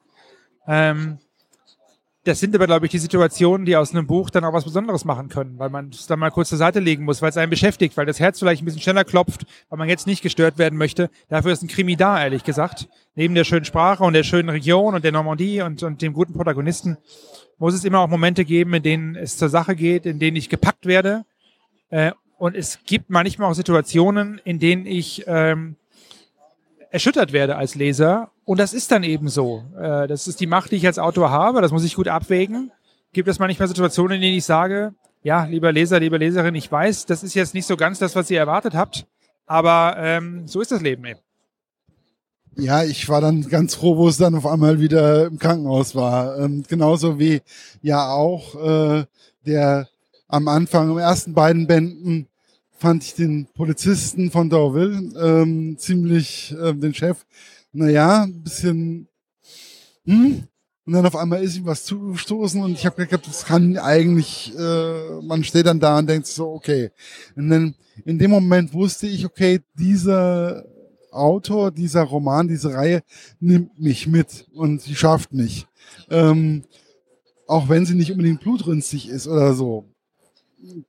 Ähm, 0.69 1.19
das 2.25 2.41
sind 2.41 2.55
aber, 2.55 2.67
glaube 2.67 2.85
ich, 2.85 2.91
die 2.91 2.99
Situationen, 2.99 3.65
die 3.65 3.75
aus 3.75 3.95
einem 3.95 4.07
Buch 4.07 4.29
dann 4.29 4.45
auch 4.45 4.53
was 4.53 4.65
Besonderes 4.65 5.07
machen 5.07 5.31
können, 5.31 5.59
weil 5.59 5.71
man 5.71 5.89
es 5.89 6.07
dann 6.07 6.19
mal 6.19 6.31
kurz 6.31 6.51
zur 6.51 6.59
Seite 6.59 6.79
legen 6.79 7.05
muss, 7.05 7.23
weil 7.23 7.31
es 7.31 7.39
einen 7.39 7.49
beschäftigt, 7.49 7.97
weil 7.97 8.05
das 8.05 8.21
Herz 8.21 8.39
vielleicht 8.39 8.61
ein 8.61 8.67
bisschen 8.67 8.83
schneller 8.83 9.05
klopft, 9.05 9.47
weil 9.71 9.79
man 9.79 9.89
jetzt 9.89 10.07
nicht 10.07 10.21
gestört 10.21 10.59
werden 10.59 10.79
möchte. 10.79 11.09
Dafür 11.31 11.53
ist 11.53 11.63
ein 11.63 11.69
Krimi 11.69 11.97
da, 11.97 12.23
ehrlich 12.23 12.45
gesagt. 12.45 12.87
Neben 13.15 13.35
der 13.35 13.45
schönen 13.45 13.65
Sprache 13.65 14.05
und 14.05 14.13
der 14.13 14.25
schönen 14.25 14.51
Region 14.51 14.95
und 14.95 15.05
der 15.05 15.13
Normandie 15.13 15.63
und, 15.63 15.83
und 15.83 16.03
dem 16.03 16.13
guten 16.13 16.35
Protagonisten 16.35 16.99
muss 17.57 17.73
es 17.73 17.85
immer 17.85 18.01
auch 18.01 18.09
Momente 18.09 18.45
geben, 18.45 18.75
in 18.75 18.83
denen 18.83 19.17
es 19.17 19.39
zur 19.39 19.49
Sache 19.49 19.75
geht, 19.75 20.05
in 20.05 20.19
denen 20.19 20.37
ich 20.37 20.51
gepackt 20.51 20.85
werde. 20.85 21.25
Äh, 21.89 22.13
und 22.37 22.55
es 22.55 22.81
gibt 22.85 23.09
manchmal 23.09 23.51
auch 23.51 23.55
Situationen, 23.55 24.39
in 24.45 24.59
denen 24.59 24.85
ich 24.85 25.25
ähm, 25.27 25.77
erschüttert 26.91 27.33
werde 27.33 27.57
als 27.57 27.75
Leser. 27.75 28.31
Und 28.49 28.59
das 28.59 28.73
ist 28.73 28.91
dann 28.93 29.03
eben 29.03 29.29
so. 29.29 29.63
Äh, 29.79 30.07
das 30.07 30.27
ist 30.27 30.41
die 30.41 30.47
Macht, 30.47 30.71
die 30.71 30.77
ich 30.77 30.87
als 30.87 30.99
Autor 30.99 31.31
habe. 31.31 31.61
Das 31.61 31.71
muss 31.71 31.85
ich 31.85 31.97
gut 31.97 32.09
abwägen. 32.09 32.73
Gibt 33.13 33.29
es 33.29 33.39
manchmal 33.39 33.69
Situationen, 33.69 34.15
in 34.15 34.23
denen 34.23 34.39
ich 34.39 34.47
sage, 34.47 34.95
ja, 35.23 35.45
lieber 35.45 35.71
Leser, 35.71 36.01
liebe 36.01 36.17
Leserin, 36.17 36.55
ich 36.55 36.73
weiß, 36.73 37.05
das 37.05 37.23
ist 37.23 37.35
jetzt 37.35 37.53
nicht 37.53 37.67
so 37.67 37.77
ganz 37.77 37.99
das, 37.99 38.17
was 38.17 38.31
ihr 38.31 38.39
erwartet 38.39 38.73
habt. 38.73 39.07
Aber 39.45 39.97
ähm, 39.99 40.49
so 40.49 40.63
ist 40.63 40.73
das 40.73 40.81
Leben 40.81 41.05
eben. 41.05 41.21
Ja, 42.57 42.85
ich 42.85 43.07
war 43.11 43.21
dann 43.21 43.47
ganz 43.51 43.75
froh, 43.75 43.99
wo 43.99 44.09
es 44.09 44.17
dann 44.17 44.35
auf 44.35 44.47
einmal 44.47 44.81
wieder 44.81 45.27
im 45.27 45.39
Krankenhaus 45.39 45.95
war. 45.95 46.39
Ähm, 46.39 46.65
genauso 46.67 47.19
wie 47.19 47.43
ja 47.83 48.09
auch 48.09 48.55
äh, 48.55 49.05
der 49.45 49.89
am 50.27 50.49
Anfang, 50.49 50.91
im 50.91 50.97
ersten 50.97 51.35
beiden 51.35 51.67
Bänden, 51.67 52.29
fand 52.79 53.05
ich 53.05 53.15
den 53.15 53.47
Polizisten 53.55 54.31
von 54.31 54.49
Deauville 54.49 55.13
ähm, 55.21 55.77
ziemlich, 55.77 56.55
äh, 56.59 56.73
den 56.73 56.95
Chef, 56.95 57.27
naja, 57.73 58.25
ein 58.25 58.43
bisschen, 58.43 59.09
hm, 60.05 60.45
und 60.89 60.95
dann 60.95 61.05
auf 61.05 61.17
einmal 61.17 61.43
ist 61.43 61.57
ihm 61.57 61.67
was 61.67 61.85
zugestoßen 61.85 62.63
und 62.63 62.73
ich 62.73 62.87
habe 62.87 63.05
gedacht, 63.05 63.27
das 63.27 63.45
kann 63.45 63.77
eigentlich, 63.77 64.55
äh, 64.59 65.21
man 65.21 65.45
steht 65.45 65.67
dann 65.67 65.81
da 65.81 65.99
und 65.99 66.09
denkt 66.09 66.27
so, 66.27 66.49
okay. 66.49 66.91
Und 67.37 67.51
dann 67.51 67.75
in 68.07 68.19
dem 68.19 68.31
Moment 68.31 68.73
wusste 68.73 69.07
ich, 69.07 69.27
okay, 69.27 69.61
dieser 69.75 70.65
Autor, 71.11 71.73
dieser 71.73 72.05
Roman, 72.05 72.49
diese 72.49 72.73
Reihe 72.73 73.03
nimmt 73.39 73.79
mich 73.79 74.07
mit 74.07 74.47
und 74.55 74.81
sie 74.81 74.95
schafft 74.95 75.35
mich. 75.35 75.67
Ähm, 76.09 76.65
auch 77.47 77.69
wenn 77.69 77.85
sie 77.85 77.95
nicht 77.95 78.13
unbedingt 78.13 78.41
blutrünstig 78.41 79.11
ist 79.11 79.27
oder 79.27 79.53
so. 79.53 79.85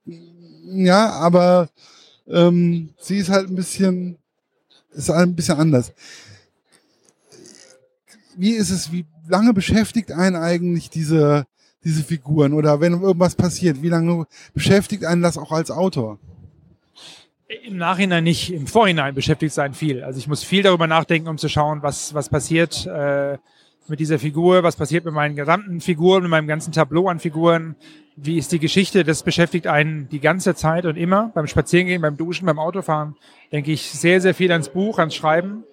Ja, 0.04 1.10
aber 1.10 1.68
ähm, 2.26 2.90
sie 2.98 3.18
ist 3.18 3.28
halt 3.28 3.48
ein 3.48 3.56
bisschen, 3.56 4.16
ist 4.92 5.08
halt 5.08 5.28
ein 5.28 5.36
bisschen 5.36 5.58
anders. 5.58 5.92
Wie 8.40 8.52
ist 8.52 8.70
es, 8.70 8.90
wie 8.90 9.04
lange 9.28 9.52
beschäftigt 9.52 10.12
einen 10.12 10.36
eigentlich 10.36 10.88
diese, 10.88 11.44
diese 11.84 12.02
Figuren? 12.02 12.54
Oder 12.54 12.80
wenn 12.80 12.94
irgendwas 12.94 13.34
passiert, 13.34 13.82
wie 13.82 13.90
lange 13.90 14.24
beschäftigt 14.54 15.04
einen 15.04 15.20
das 15.20 15.36
auch 15.36 15.52
als 15.52 15.70
Autor? 15.70 16.18
Im 17.66 17.76
Nachhinein 17.76 18.24
nicht, 18.24 18.50
im 18.50 18.66
Vorhinein 18.66 19.14
beschäftigt 19.14 19.52
sein 19.52 19.74
viel. 19.74 20.02
Also 20.02 20.18
ich 20.18 20.26
muss 20.26 20.42
viel 20.42 20.62
darüber 20.62 20.86
nachdenken, 20.86 21.28
um 21.28 21.36
zu 21.36 21.50
schauen, 21.50 21.82
was, 21.82 22.14
was 22.14 22.30
passiert 22.30 22.86
äh, 22.86 23.36
mit 23.88 24.00
dieser 24.00 24.18
Figur, 24.18 24.62
was 24.62 24.76
passiert 24.76 25.04
mit 25.04 25.12
meinen 25.12 25.36
gesamten 25.36 25.82
Figuren, 25.82 26.22
mit 26.22 26.30
meinem 26.30 26.48
ganzen 26.48 26.72
Tableau 26.72 27.08
an 27.08 27.18
Figuren, 27.18 27.76
wie 28.16 28.38
ist 28.38 28.52
die 28.52 28.58
Geschichte, 28.58 29.04
das 29.04 29.22
beschäftigt 29.22 29.66
einen 29.66 30.08
die 30.08 30.20
ganze 30.20 30.54
Zeit 30.54 30.86
und 30.86 30.96
immer. 30.96 31.30
Beim 31.34 31.46
Spazierengehen, 31.46 32.00
beim 32.00 32.16
Duschen, 32.16 32.46
beim 32.46 32.58
Autofahren 32.58 33.16
denke 33.52 33.70
ich 33.70 33.90
sehr, 33.90 34.22
sehr 34.22 34.32
viel 34.32 34.50
ans 34.50 34.70
Buch, 34.70 34.98
ans 34.98 35.14
Schreiben. 35.14 35.64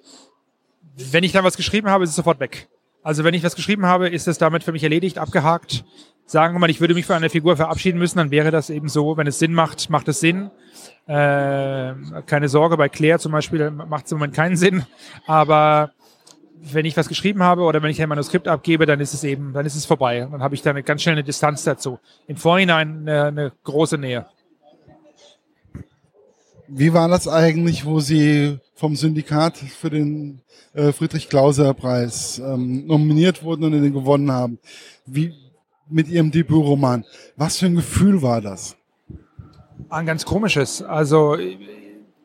Wenn 0.97 1.23
ich 1.23 1.31
dann 1.31 1.43
was 1.43 1.57
geschrieben 1.57 1.89
habe, 1.89 2.03
ist 2.03 2.12
es 2.12 2.15
sofort 2.15 2.39
weg. 2.39 2.67
Also 3.03 3.23
wenn 3.23 3.33
ich 3.33 3.43
was 3.43 3.55
geschrieben 3.55 3.86
habe, 3.86 4.10
ist 4.10 4.27
es 4.27 4.38
damit 4.38 4.63
für 4.63 4.71
mich 4.71 4.83
erledigt, 4.83 5.17
abgehakt. 5.17 5.86
Sagen 6.25 6.55
wir 6.55 6.60
mal, 6.60 6.69
ich 6.69 6.81
würde 6.81 6.93
mich 6.93 7.05
von 7.05 7.15
einer 7.15 7.29
Figur 7.29 7.55
verabschieden 7.55 7.99
müssen, 7.99 8.17
dann 8.17 8.31
wäre 8.31 8.51
das 8.51 8.69
eben 8.69 8.89
so. 8.89 9.15
Wenn 9.15 9.27
es 9.27 9.39
Sinn 9.39 9.53
macht, 9.53 9.89
macht 9.89 10.07
es 10.10 10.19
Sinn. 10.19 10.51
Äh, 11.05 11.93
keine 12.25 12.49
Sorge, 12.49 12.75
bei 12.75 12.89
Claire 12.89 13.19
zum 13.19 13.31
Beispiel 13.31 13.71
macht 13.71 14.07
es 14.07 14.12
im 14.12 14.17
Moment 14.17 14.33
keinen 14.33 14.57
Sinn. 14.57 14.86
Aber 15.25 15.91
wenn 16.62 16.86
ich 16.86 16.97
was 16.97 17.07
geschrieben 17.07 17.43
habe 17.43 17.62
oder 17.62 17.81
wenn 17.81 17.91
ich 17.91 18.01
ein 18.01 18.10
Manuskript 18.10 18.47
abgebe, 18.47 18.86
dann 18.86 18.99
ist 18.99 19.13
es 19.13 19.23
eben, 19.23 19.53
dann 19.53 19.65
ist 19.65 19.75
es 19.75 19.86
vorbei. 19.86 20.27
Dann 20.29 20.41
habe 20.41 20.55
ich 20.55 20.62
da 20.63 20.71
eine 20.71 20.83
ganz 20.83 21.03
schnell 21.03 21.15
eine 21.15 21.23
Distanz 21.23 21.63
dazu. 21.63 21.99
Im 22.27 22.36
Vorhinein 22.36 23.07
eine, 23.07 23.25
eine 23.25 23.51
große 23.63 23.97
Nähe. 23.97 24.25
Wie 26.67 26.93
war 26.93 27.08
das 27.08 27.27
eigentlich, 27.27 27.86
wo 27.86 27.99
Sie 27.99 28.60
vom 28.75 28.95
Syndikat 28.95 29.58
für 29.58 29.89
den 29.89 30.41
äh, 30.73 30.91
Friedrich-Klauser-Preis 30.91 32.39
ähm, 32.39 32.86
nominiert 32.86 33.41
wurden 33.41 33.63
und 33.63 33.71
den 33.71 33.93
gewonnen 33.93 34.32
haben? 34.32 34.60
Wie 35.06 35.34
mit 35.89 36.10
Ihrem 36.10 36.32
Debütroman? 36.32 37.06
Was 37.38 37.58
für 37.58 37.67
ein 37.67 37.75
Gefühl 37.75 38.21
war 38.21 38.41
das? 38.41 38.75
Ein 39.89 40.06
ganz 40.06 40.25
komisches. 40.25 40.82
Also 40.82 41.38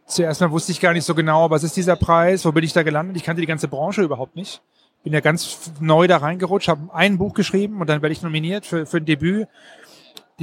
zuerst 0.07 0.41
mal 0.41 0.51
wusste 0.51 0.73
ich 0.73 0.81
gar 0.81 0.93
nicht 0.93 1.05
so 1.05 1.15
genau, 1.15 1.51
was 1.51 1.63
ist 1.63 1.77
dieser 1.77 1.95
Preis, 1.95 2.45
wo 2.45 2.51
bin 2.51 2.65
ich 2.65 2.73
da 2.73 2.83
gelandet? 2.83 3.17
Ich 3.17 3.23
kannte 3.23 3.41
die 3.41 3.47
ganze 3.47 3.69
Branche 3.69 4.03
überhaupt 4.03 4.35
nicht. 4.35 4.61
Bin 5.05 5.13
ja 5.13 5.21
ganz 5.21 5.73
neu 5.79 6.09
da 6.09 6.17
reingerutscht, 6.17 6.69
habe 6.69 6.93
ein 6.93 7.19
Buch 7.19 7.35
geschrieben 7.35 7.81
und 7.81 7.89
dann 7.89 8.03
werde 8.03 8.13
ich 8.13 8.23
nominiert 8.23 8.67
für, 8.67 8.87
für 8.87 8.97
ein 8.97 9.05
Debüt 9.05 9.47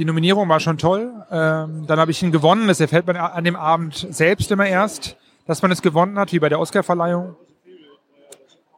die 0.00 0.06
Nominierung 0.06 0.48
war 0.48 0.60
schon 0.60 0.78
toll. 0.78 1.12
Ähm, 1.30 1.84
dann 1.86 2.00
habe 2.00 2.10
ich 2.10 2.22
ihn 2.22 2.32
gewonnen. 2.32 2.68
Das 2.68 2.80
erfällt 2.80 3.06
man 3.06 3.16
an 3.16 3.44
dem 3.44 3.54
Abend 3.54 4.06
selbst 4.10 4.50
immer 4.50 4.66
erst, 4.66 5.18
dass 5.46 5.60
man 5.60 5.70
es 5.70 5.82
gewonnen 5.82 6.18
hat, 6.18 6.32
wie 6.32 6.38
bei 6.38 6.48
der 6.48 6.58
Oscarverleihung. 6.58 7.36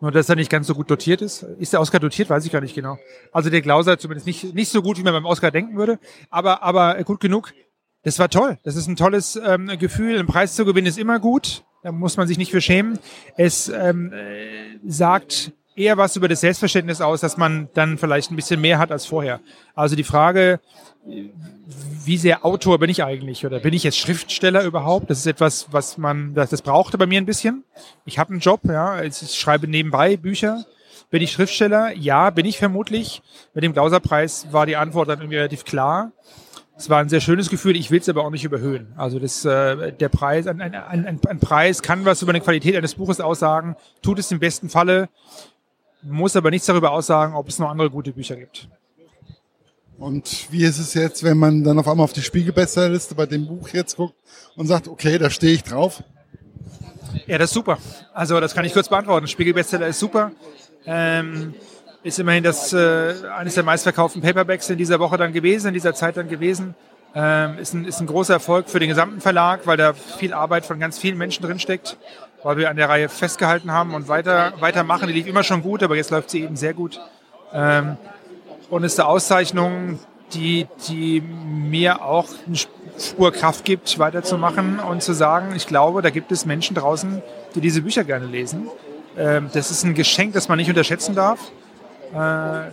Nur, 0.01 0.11
dass 0.11 0.29
er 0.29 0.35
nicht 0.35 0.51
ganz 0.51 0.67
so 0.67 0.75
gut 0.75 0.91
dotiert 0.91 1.23
ist. 1.23 1.45
Ist 1.45 1.73
der 1.73 1.81
Oscar 1.81 2.01
dotiert? 2.01 2.29
Weiß 2.29 2.45
ich 2.45 2.51
gar 2.51 2.61
nicht 2.61 2.75
genau. 2.75 2.99
Also 3.31 3.51
der 3.51 3.63
Glauser 3.63 3.99
zumindest 3.99 4.27
nicht, 4.27 4.53
nicht 4.53 4.69
so 4.69 4.83
gut, 4.83 4.99
wie 4.99 5.05
man 5.05 5.13
beim 5.13 5.25
Oscar 5.25 5.53
denken 5.53 5.77
würde. 5.77 6.01
Aber, 6.29 6.65
aber 6.65 7.01
gut 7.05 7.21
genug. 7.21 7.53
Das 8.03 8.19
war 8.19 8.29
toll. 8.29 8.59
Das 8.65 8.75
ist 8.75 8.89
ein 8.89 8.97
tolles 8.97 9.37
ähm, 9.37 9.69
Gefühl. 9.79 10.19
Einen 10.19 10.27
Preis 10.27 10.57
zu 10.57 10.65
gewinnen 10.65 10.89
ist 10.89 10.99
immer 10.99 11.21
gut. 11.21 11.63
Da 11.85 11.93
muss 11.93 12.17
man 12.17 12.27
sich 12.27 12.37
nicht 12.37 12.51
für 12.51 12.61
schämen. 12.61 12.99
Es 13.37 13.69
ähm, 13.69 14.13
äh, 14.13 14.81
sagt 14.85 15.53
eher 15.77 15.97
was 15.97 16.17
über 16.17 16.29
das 16.29 16.41
Selbstverständnis 16.41 17.01
aus, 17.01 17.21
dass 17.21 17.37
man 17.37 17.69
dann 17.75 17.99
vielleicht 17.99 18.31
ein 18.31 18.37
bisschen 18.37 18.61
mehr 18.61 18.79
hat 18.79 18.93
als 18.93 19.07
vorher. 19.07 19.41
Also 19.75 19.97
die 19.97 20.05
Frage, 20.05 20.61
wie 22.05 22.17
sehr 22.17 22.45
Autor 22.45 22.79
bin 22.79 22.91
ich 22.91 23.03
eigentlich 23.05 23.47
oder 23.47 23.61
bin 23.61 23.75
ich 23.75 23.83
jetzt 23.83 23.99
Schriftsteller 23.99 24.65
überhaupt? 24.65 25.11
Das 25.11 25.19
ist 25.19 25.27
etwas, 25.27 25.69
was 25.71 25.99
man, 25.99 26.35
das, 26.35 26.51
das 26.51 26.63
brauchte 26.63 26.99
bei 26.99 27.07
mir 27.07 27.21
ein 27.21 27.27
bisschen. 27.27 27.65
Ich 28.05 28.19
habe 28.19 28.31
einen 28.31 28.41
Job, 28.41 28.61
ja, 28.65 29.03
ich 29.03 29.17
schreibe 29.35 29.69
nebenbei 29.69 30.17
Bücher. 30.17 30.65
Bin 31.11 31.23
ich 31.23 31.33
Schriftsteller? 31.33 31.93
Ja, 31.95 32.31
bin 32.31 32.47
ich 32.47 32.59
vermutlich. 32.59 33.23
Mit 33.55 33.65
dem 33.65 33.73
Glauserpreis 33.73 34.47
war 34.51 34.67
die 34.67 34.77
Antwort 34.77 35.09
dann 35.09 35.21
irgendwie 35.21 35.37
relativ 35.37 35.65
klar. 35.65 36.13
Es 36.75 36.89
war 36.89 37.01
ein 37.01 37.11
sehr 37.11 37.21
schönes 37.21 37.51
Gefühl, 37.51 37.77
ich 37.77 37.91
will 37.91 38.01
es 38.01 38.09
aber 38.09 38.25
auch 38.25 38.31
nicht 38.31 38.45
überhöhen. 38.45 38.93
Also 38.97 39.19
das, 39.19 39.45
äh, 39.45 39.93
der 39.93 40.09
Preis, 40.09 40.47
ein, 40.47 40.61
ein, 40.61 40.75
ein, 40.75 41.21
ein 41.29 41.39
Preis 41.39 41.83
kann 41.83 42.05
was 42.05 42.23
über 42.23 42.33
die 42.33 42.41
Qualität 42.41 42.75
eines 42.75 42.95
Buches 42.95 43.21
aussagen, 43.21 43.77
tut 44.01 44.19
es 44.19 44.33
im 44.33 44.41
besten 44.41 44.71
Falle 44.71 45.09
muss 46.03 46.37
aber 46.37 46.51
nichts 46.51 46.67
darüber 46.67 46.91
aussagen, 46.93 47.35
ob 47.35 47.49
es 47.49 47.59
noch 47.59 47.71
andere 47.71 47.91
gute 47.91 48.13
Bücher 48.13 48.37
gibt. 48.37 48.69
Und 49.99 50.51
wie 50.51 50.65
ist 50.65 50.79
es 50.79 50.95
jetzt, 50.95 51.23
wenn 51.23 51.39
man 51.39 51.63
dann 51.63 51.79
auf 51.79 51.87
einmal 51.87 52.05
auf 52.05 52.13
die 52.13 52.23
Spiegelbestsellerliste 52.23 53.15
bei 53.15 53.27
dem 53.27 53.47
Buch 53.47 53.69
jetzt 53.69 53.97
guckt 53.97 54.17
und 54.57 54.67
sagt, 54.67 54.89
okay, 54.89 55.17
da 55.19 55.31
stehe 55.31 55.53
ich 55.53 55.63
drauf? 55.63 56.03
Ja, 57.27 57.39
das 57.39 57.51
ist 57.51 57.55
super. 57.55 57.79
Also 58.13 58.41
das 58.41 58.55
kann 58.55 58.65
ich 58.65 58.73
kurz 58.73 58.89
beantworten. 58.89 59.29
Spiegelbestseller 59.29 59.87
ist 59.87 60.01
super. 60.01 60.33
Ähm, 60.87 61.55
ist 62.03 62.19
immerhin 62.19 62.43
das 62.43 62.73
äh, 62.73 63.15
eines 63.37 63.55
der 63.55 63.63
meistverkauften 63.63 64.23
Paperbacks 64.23 64.69
in 64.71 64.79
dieser 64.79 64.99
Woche 64.99 65.17
dann 65.17 65.33
gewesen, 65.33 65.69
in 65.69 65.75
dieser 65.75 65.95
Zeit 65.95 66.17
dann 66.17 66.29
gewesen. 66.29 66.75
Ähm, 67.15 67.59
ist, 67.59 67.75
ein, 67.75 67.85
ist 67.85 68.01
ein 68.01 68.07
großer 68.07 68.35
Erfolg 68.35 68.71
für 68.71 68.81
den 68.81 68.89
gesamten 68.89 69.21
Verlag, 69.21 69.67
weil 69.67 69.77
da 69.77 69.93
viel 69.93 70.33
Arbeit 70.33 70.65
von 70.65 70.81
ganz 70.81 70.99
vielen 70.99 71.19
Menschen 71.19 71.45
drinsteckt 71.45 71.97
weil 72.43 72.57
wir 72.57 72.71
an 72.71 72.77
der 72.77 72.89
Reihe 72.89 73.09
festgehalten 73.09 73.73
haben 73.73 73.95
und 73.95 74.09
weiter, 74.09 74.55
weitermachen. 74.61 75.07
Die 75.09 75.15
lief 75.15 75.27
immer 75.27 75.45
schon 75.45 75.63
gut, 75.63 75.83
aber 75.83 75.97
jetzt 75.97 76.11
läuft 76.11 76.31
sie 76.31 76.43
eben 76.43 76.57
sehr 76.57 76.75
gut. 76.75 77.01
Ähm, 77.53 77.97
und 78.71 78.85
ist 78.85 78.99
eine 78.99 79.09
Auszeichnung, 79.09 79.99
die, 80.35 80.67
die 80.89 81.21
mir 81.21 82.03
auch 82.03 82.29
eine 82.47 82.57
Spur 82.99 83.33
Kraft 83.33 83.65
gibt, 83.65 83.99
weiterzumachen 83.99 84.81
und 84.81 85.03
zu 85.03 85.13
sagen, 85.13 85.55
ich 85.55 85.67
glaube, 85.67 86.03
da 86.03 86.11
gibt 86.11 86.33
es 86.33 86.47
Menschen 86.47 86.75
draußen, 86.75 87.23
die 87.55 87.61
diese 87.61 87.83
Bücher 87.83 88.05
gerne 88.05 88.27
lesen. 88.27 88.69
Ähm, 89.17 89.51
das 89.53 89.71
ist 89.71 89.85
ein 89.85 89.95
Geschenk, 89.95 90.33
das 90.33 90.49
man 90.49 90.59
nicht 90.59 90.69
unterschätzen 90.69 91.15
darf. 91.15 91.53
Äh, 92.15 92.71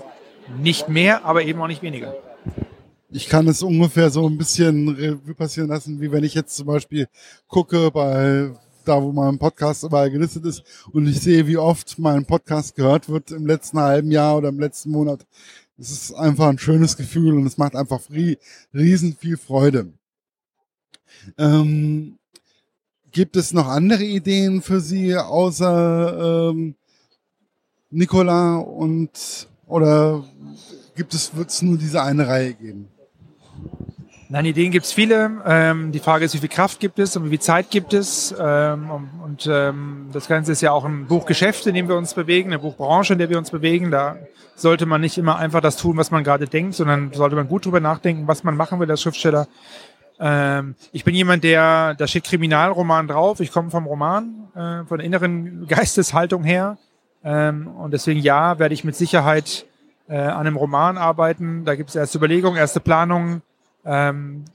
nicht 0.61 0.89
mehr, 0.89 1.25
aber 1.25 1.43
eben 1.43 1.61
auch 1.61 1.67
nicht 1.67 1.81
weniger. 1.81 2.13
Ich 3.11 3.27
kann 3.27 3.47
es 3.47 3.63
ungefähr 3.63 4.09
so 4.09 4.27
ein 4.27 4.37
bisschen 4.37 4.89
Revue 4.89 5.33
passieren 5.33 5.69
lassen, 5.69 5.99
wie 5.99 6.11
wenn 6.11 6.23
ich 6.23 6.35
jetzt 6.35 6.55
zum 6.55 6.67
Beispiel 6.67 7.07
gucke 7.47 7.91
bei 7.91 8.51
da 8.89 9.01
wo 9.01 9.11
mein 9.11 9.37
Podcast 9.37 9.83
überall 9.83 10.09
gelistet 10.09 10.45
ist 10.45 10.63
und 10.91 11.07
ich 11.07 11.21
sehe, 11.21 11.47
wie 11.47 11.57
oft 11.57 11.99
mein 11.99 12.25
Podcast 12.25 12.75
gehört 12.75 13.07
wird 13.07 13.31
im 13.31 13.45
letzten 13.45 13.79
halben 13.79 14.11
Jahr 14.11 14.37
oder 14.37 14.49
im 14.49 14.59
letzten 14.59 14.91
Monat. 14.91 15.25
Es 15.77 15.91
ist 15.91 16.13
einfach 16.13 16.47
ein 16.47 16.57
schönes 16.57 16.97
Gefühl 16.97 17.35
und 17.35 17.45
es 17.45 17.57
macht 17.57 17.75
einfach 17.75 18.01
riesen 18.73 19.15
viel 19.15 19.37
Freude. 19.37 19.93
Ähm, 21.37 22.17
gibt 23.11 23.35
es 23.35 23.53
noch 23.53 23.67
andere 23.67 24.03
Ideen 24.03 24.61
für 24.61 24.81
Sie 24.81 25.15
außer 25.15 26.49
ähm, 26.51 26.75
Nicola 27.91 28.57
und 28.57 29.47
oder 29.67 30.23
gibt 30.95 31.13
es, 31.13 31.35
wird 31.35 31.49
es 31.49 31.61
nur 31.61 31.77
diese 31.77 32.01
eine 32.01 32.27
Reihe 32.27 32.53
geben? 32.55 32.89
Nein, 34.31 34.45
Ideen 34.45 34.69
gibt 34.69 34.85
es 34.85 34.93
viele. 34.93 35.41
Ähm, 35.43 35.91
die 35.91 35.97
Frage 35.97 36.23
ist, 36.23 36.35
wie 36.35 36.37
viel 36.37 36.49
Kraft 36.49 36.79
gibt 36.79 36.99
es 36.99 37.17
und 37.17 37.25
wie 37.25 37.29
viel 37.29 37.39
Zeit 37.39 37.71
gibt 37.71 37.95
es. 37.95 38.33
Ähm, 38.39 38.91
und 39.23 39.49
ähm, 39.51 40.09
das 40.13 40.27
Ganze 40.27 40.51
ist 40.51 40.61
ja 40.61 40.71
auch 40.71 40.85
ein 40.85 41.07
Buchgeschäft, 41.07 41.65
in 41.65 41.73
dem 41.73 41.87
wir 41.87 41.95
uns 41.95 42.13
bewegen, 42.13 42.51
eine 42.51 42.59
Buchbranche, 42.59 43.13
in 43.13 43.19
der 43.19 43.31
wir 43.31 43.39
uns 43.39 43.49
bewegen. 43.49 43.89
Da 43.89 44.17
sollte 44.55 44.85
man 44.85 45.01
nicht 45.01 45.17
immer 45.17 45.37
einfach 45.37 45.61
das 45.61 45.77
tun, 45.77 45.97
was 45.97 46.11
man 46.11 46.23
gerade 46.23 46.45
denkt, 46.45 46.75
sondern 46.75 47.11
sollte 47.11 47.35
man 47.35 47.47
gut 47.47 47.65
drüber 47.65 47.79
nachdenken, 47.79 48.27
was 48.27 48.43
man 48.43 48.55
machen 48.55 48.79
will 48.79 48.91
als 48.91 49.01
Schriftsteller. 49.01 49.47
Ähm, 50.19 50.75
ich 50.91 51.03
bin 51.03 51.15
jemand, 51.15 51.43
der, 51.43 51.95
da 51.95 52.05
steht 52.05 52.25
Kriminalroman 52.25 53.07
drauf. 53.07 53.39
Ich 53.39 53.51
komme 53.51 53.71
vom 53.71 53.87
Roman, 53.87 54.47
äh, 54.53 54.85
von 54.85 54.99
der 54.99 55.07
inneren 55.07 55.65
Geisteshaltung 55.67 56.43
her. 56.43 56.77
Ähm, 57.23 57.67
und 57.67 57.95
deswegen 57.95 58.19
ja, 58.19 58.59
werde 58.59 58.75
ich 58.75 58.83
mit 58.83 58.95
Sicherheit 58.95 59.65
äh, 60.07 60.19
an 60.19 60.45
einem 60.45 60.55
Roman 60.55 60.99
arbeiten. 60.99 61.65
Da 61.65 61.73
gibt 61.73 61.89
es 61.89 61.95
erste 61.95 62.19
Überlegungen, 62.19 62.59
erste 62.59 62.79
Planungen 62.79 63.41
ähm, 63.85 64.45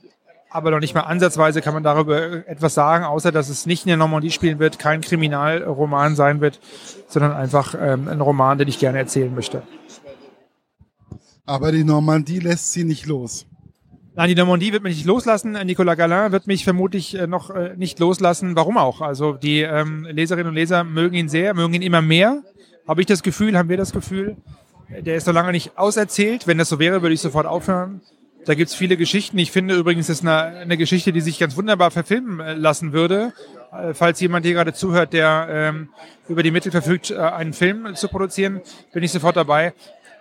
aber 0.49 0.71
noch 0.71 0.79
nicht 0.79 0.95
mal 0.95 1.01
ansatzweise 1.01 1.61
kann 1.61 1.73
man 1.73 1.83
darüber 1.83 2.47
etwas 2.47 2.73
sagen, 2.73 3.03
außer 3.03 3.33
dass 3.33 3.49
es 3.49 3.65
nicht 3.65 3.83
in 3.83 3.89
der 3.89 3.97
Normandie 3.97 4.31
spielen 4.31 4.57
wird, 4.57 4.79
kein 4.79 5.01
Kriminalroman 5.01 6.15
sein 6.15 6.39
wird, 6.39 6.61
sondern 7.09 7.33
einfach 7.33 7.75
ähm, 7.77 8.07
ein 8.07 8.21
Roman, 8.21 8.57
den 8.57 8.69
ich 8.69 8.79
gerne 8.79 8.99
erzählen 8.99 9.35
möchte. 9.35 9.63
Aber 11.45 11.71
die 11.71 11.83
Normandie 11.83 12.39
lässt 12.39 12.71
sie 12.71 12.85
nicht 12.85 13.05
los. 13.05 13.45
Nein, 14.15 14.29
die 14.29 14.35
Normandie 14.35 14.71
wird 14.71 14.81
mich 14.81 14.95
nicht 14.95 15.05
loslassen. 15.05 15.51
Nicolas 15.65 15.97
Galin 15.97 16.31
wird 16.31 16.47
mich 16.47 16.63
vermutlich 16.63 17.15
äh, 17.15 17.27
noch 17.27 17.49
äh, 17.49 17.75
nicht 17.75 17.99
loslassen. 17.99 18.55
Warum 18.55 18.77
auch? 18.77 19.01
Also 19.01 19.33
die 19.33 19.59
ähm, 19.59 20.05
Leserinnen 20.09 20.47
und 20.47 20.55
Leser 20.55 20.85
mögen 20.85 21.15
ihn 21.15 21.27
sehr, 21.27 21.53
mögen 21.53 21.73
ihn 21.73 21.81
immer 21.81 22.01
mehr. 22.01 22.41
Habe 22.87 23.01
ich 23.01 23.07
das 23.07 23.23
Gefühl, 23.23 23.57
haben 23.57 23.67
wir 23.67 23.75
das 23.75 23.91
Gefühl. 23.91 24.37
Der 24.89 25.17
ist 25.17 25.27
noch 25.27 25.33
lange 25.33 25.51
nicht 25.51 25.77
auserzählt. 25.77 26.47
Wenn 26.47 26.57
das 26.57 26.69
so 26.69 26.79
wäre, 26.79 27.01
würde 27.01 27.13
ich 27.13 27.19
sofort 27.19 27.45
aufhören. 27.45 28.01
Da 28.45 28.53
gibt's 28.53 28.75
viele 28.75 28.95
Geschichten. 28.95 29.39
Ich 29.39 29.51
finde 29.51 29.75
übrigens, 29.75 30.05
das 30.05 30.17
ist 30.17 30.27
eine, 30.27 30.59
eine 30.59 30.77
Geschichte, 30.77 31.11
die 31.11 31.21
sich 31.21 31.39
ganz 31.39 31.57
wunderbar 31.57 31.89
verfilmen 31.89 32.39
äh, 32.39 32.53
lassen 32.53 32.93
würde. 32.93 33.33
Äh, 33.71 33.95
falls 33.95 34.19
jemand 34.19 34.45
hier 34.45 34.53
gerade 34.53 34.73
zuhört, 34.73 35.13
der 35.13 35.47
ähm, 35.49 35.89
über 36.29 36.43
die 36.43 36.51
Mittel 36.51 36.71
verfügt, 36.71 37.09
äh, 37.09 37.17
einen 37.17 37.53
Film 37.53 37.95
zu 37.95 38.07
produzieren, 38.07 38.61
bin 38.93 39.01
ich 39.01 39.11
sofort 39.11 39.35
dabei. 39.35 39.73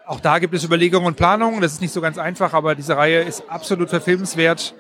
Auch 0.07 0.21
da 0.21 0.39
gibt 0.39 0.55
es 0.55 0.65
Überlegungen 0.65 1.07
und 1.07 1.17
Planungen. 1.17 1.61
Das 1.61 1.73
ist 1.73 1.83
nicht 1.83 1.93
so 1.93 2.01
ganz 2.01 2.17
einfach, 2.17 2.55
aber 2.55 2.75
diese 2.75 2.97
Reihe 2.97 3.21
ist 3.21 3.45
absolut 3.49 3.91
verfilmenswert, 3.91 4.75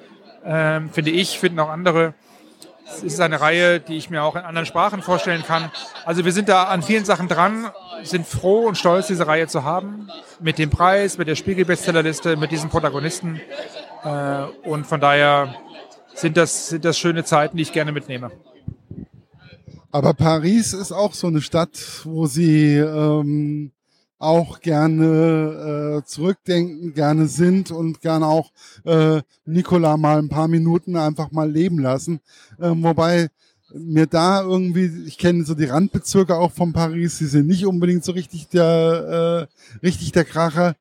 ähm, 0.46 0.88
finde 0.90 1.10
ich, 1.10 1.38
finden 1.38 1.60
auch 1.60 1.68
andere. 1.68 2.14
Es 2.86 3.02
ist 3.02 3.20
eine 3.20 3.40
Reihe, 3.40 3.80
die 3.80 3.96
ich 3.96 4.10
mir 4.10 4.22
auch 4.22 4.36
in 4.36 4.42
anderen 4.42 4.66
Sprachen 4.66 5.02
vorstellen 5.02 5.42
kann. 5.42 5.70
Also 6.04 6.24
wir 6.24 6.32
sind 6.32 6.48
da 6.48 6.64
an 6.64 6.82
vielen 6.82 7.04
Sachen 7.04 7.28
dran, 7.28 7.70
sind 8.02 8.26
froh 8.26 8.66
und 8.66 8.76
stolz, 8.76 9.06
diese 9.06 9.26
Reihe 9.26 9.46
zu 9.46 9.64
haben. 9.64 10.08
Mit 10.40 10.58
dem 10.58 10.70
Preis, 10.70 11.18
mit 11.18 11.28
der 11.28 11.34
Spiegel-Bestsellerliste, 11.34 12.36
mit 12.36 12.50
diesen 12.50 12.70
Protagonisten. 12.70 13.40
Äh, 14.04 14.44
und 14.68 14.86
von 14.86 15.00
daher 15.00 15.54
sind 16.14 16.36
das, 16.36 16.68
sind 16.68 16.84
das 16.84 16.98
schöne 16.98 17.24
Zeiten, 17.24 17.56
die 17.56 17.62
ich 17.62 17.72
gerne 17.72 17.92
mitnehme. 17.92 18.30
Aber 19.90 20.12
Paris 20.12 20.72
ist 20.72 20.92
auch 20.92 21.14
so 21.14 21.28
eine 21.28 21.40
Stadt, 21.40 21.78
wo 22.04 22.26
Sie 22.26 22.76
ähm, 22.76 23.70
auch 24.24 24.60
gerne 24.60 26.00
äh, 26.02 26.06
zurückdenken, 26.06 26.94
gerne 26.94 27.28
sind 27.28 27.70
und 27.70 28.00
gerne 28.00 28.26
auch 28.26 28.50
äh, 28.84 29.22
Nicola 29.44 29.96
mal 29.96 30.18
ein 30.18 30.28
paar 30.28 30.48
Minuten 30.48 30.96
einfach 30.96 31.30
mal 31.30 31.50
leben 31.50 31.78
lassen. 31.78 32.20
Ähm, 32.60 32.82
wobei 32.82 33.28
mir 33.74 34.06
da 34.06 34.42
irgendwie, 34.42 34.90
ich 35.06 35.18
kenne 35.18 35.44
so 35.44 35.54
die 35.54 35.64
Randbezirke 35.64 36.36
auch 36.36 36.52
von 36.52 36.72
Paris, 36.72 37.18
die 37.18 37.26
sind 37.26 37.46
nicht 37.46 37.66
unbedingt 37.66 38.04
so 38.04 38.12
richtig 38.12 38.48
der, 38.48 39.48
äh, 39.50 39.84
richtig 39.86 40.12
der 40.12 40.24
Kracher. 40.24 40.76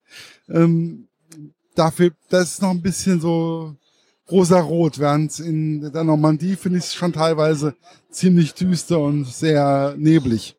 Ähm, 0.49 1.07
dafür, 1.75 2.11
das 2.29 2.53
ist 2.53 2.61
noch 2.61 2.71
ein 2.71 2.81
bisschen 2.81 3.19
so 3.19 3.75
rosa-rot, 4.29 4.99
während 4.99 5.39
in 5.39 5.91
der 5.91 6.03
Normandie 6.03 6.55
finde 6.55 6.79
ich 6.79 6.85
es 6.85 6.93
schon 6.93 7.13
teilweise 7.13 7.75
ziemlich 8.09 8.53
düster 8.53 8.99
und 8.99 9.25
sehr 9.25 9.95
neblig. 9.97 10.55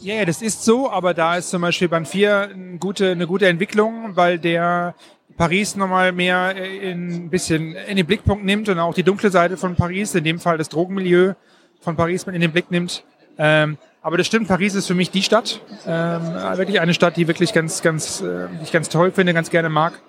Ja, 0.00 0.14
yeah, 0.14 0.24
das 0.24 0.42
ist 0.42 0.64
so, 0.64 0.90
aber 0.90 1.12
da 1.12 1.36
ist 1.36 1.50
zum 1.50 1.62
Beispiel 1.62 1.88
Band 1.88 2.06
4 2.06 2.50
eine 2.52 2.78
gute, 2.78 3.10
eine 3.10 3.26
gute 3.26 3.48
Entwicklung, 3.48 4.14
weil 4.14 4.38
der 4.38 4.94
Paris 5.36 5.74
nochmal 5.74 6.12
mehr 6.12 6.54
in, 6.56 7.24
ein 7.26 7.30
bisschen 7.30 7.74
in 7.74 7.96
den 7.96 8.06
Blickpunkt 8.06 8.44
nimmt 8.44 8.68
und 8.68 8.78
auch 8.78 8.94
die 8.94 9.02
dunkle 9.02 9.30
Seite 9.30 9.56
von 9.56 9.74
Paris, 9.74 10.14
in 10.14 10.24
dem 10.24 10.38
Fall 10.38 10.56
das 10.56 10.68
Drogenmilieu 10.68 11.34
von 11.80 11.96
Paris 11.96 12.24
in 12.24 12.40
den 12.40 12.52
Blick 12.52 12.70
nimmt. 12.70 13.04
Ähm, 13.38 13.76
aber 14.02 14.16
das 14.16 14.28
stimmt, 14.28 14.46
Paris 14.46 14.74
ist 14.76 14.86
für 14.86 14.94
mich 14.94 15.10
die 15.10 15.22
Stadt. 15.22 15.60
Ähm, 15.84 16.22
wirklich 16.54 16.80
eine 16.80 16.94
Stadt, 16.94 17.16
die 17.16 17.26
wirklich 17.26 17.52
ganz, 17.52 17.82
ganz, 17.82 18.20
äh, 18.20 18.46
ich 18.62 18.70
ganz 18.70 18.88
toll 18.88 19.10
finde, 19.10 19.34
ganz 19.34 19.50
gerne 19.50 19.68
mag. 19.68 20.00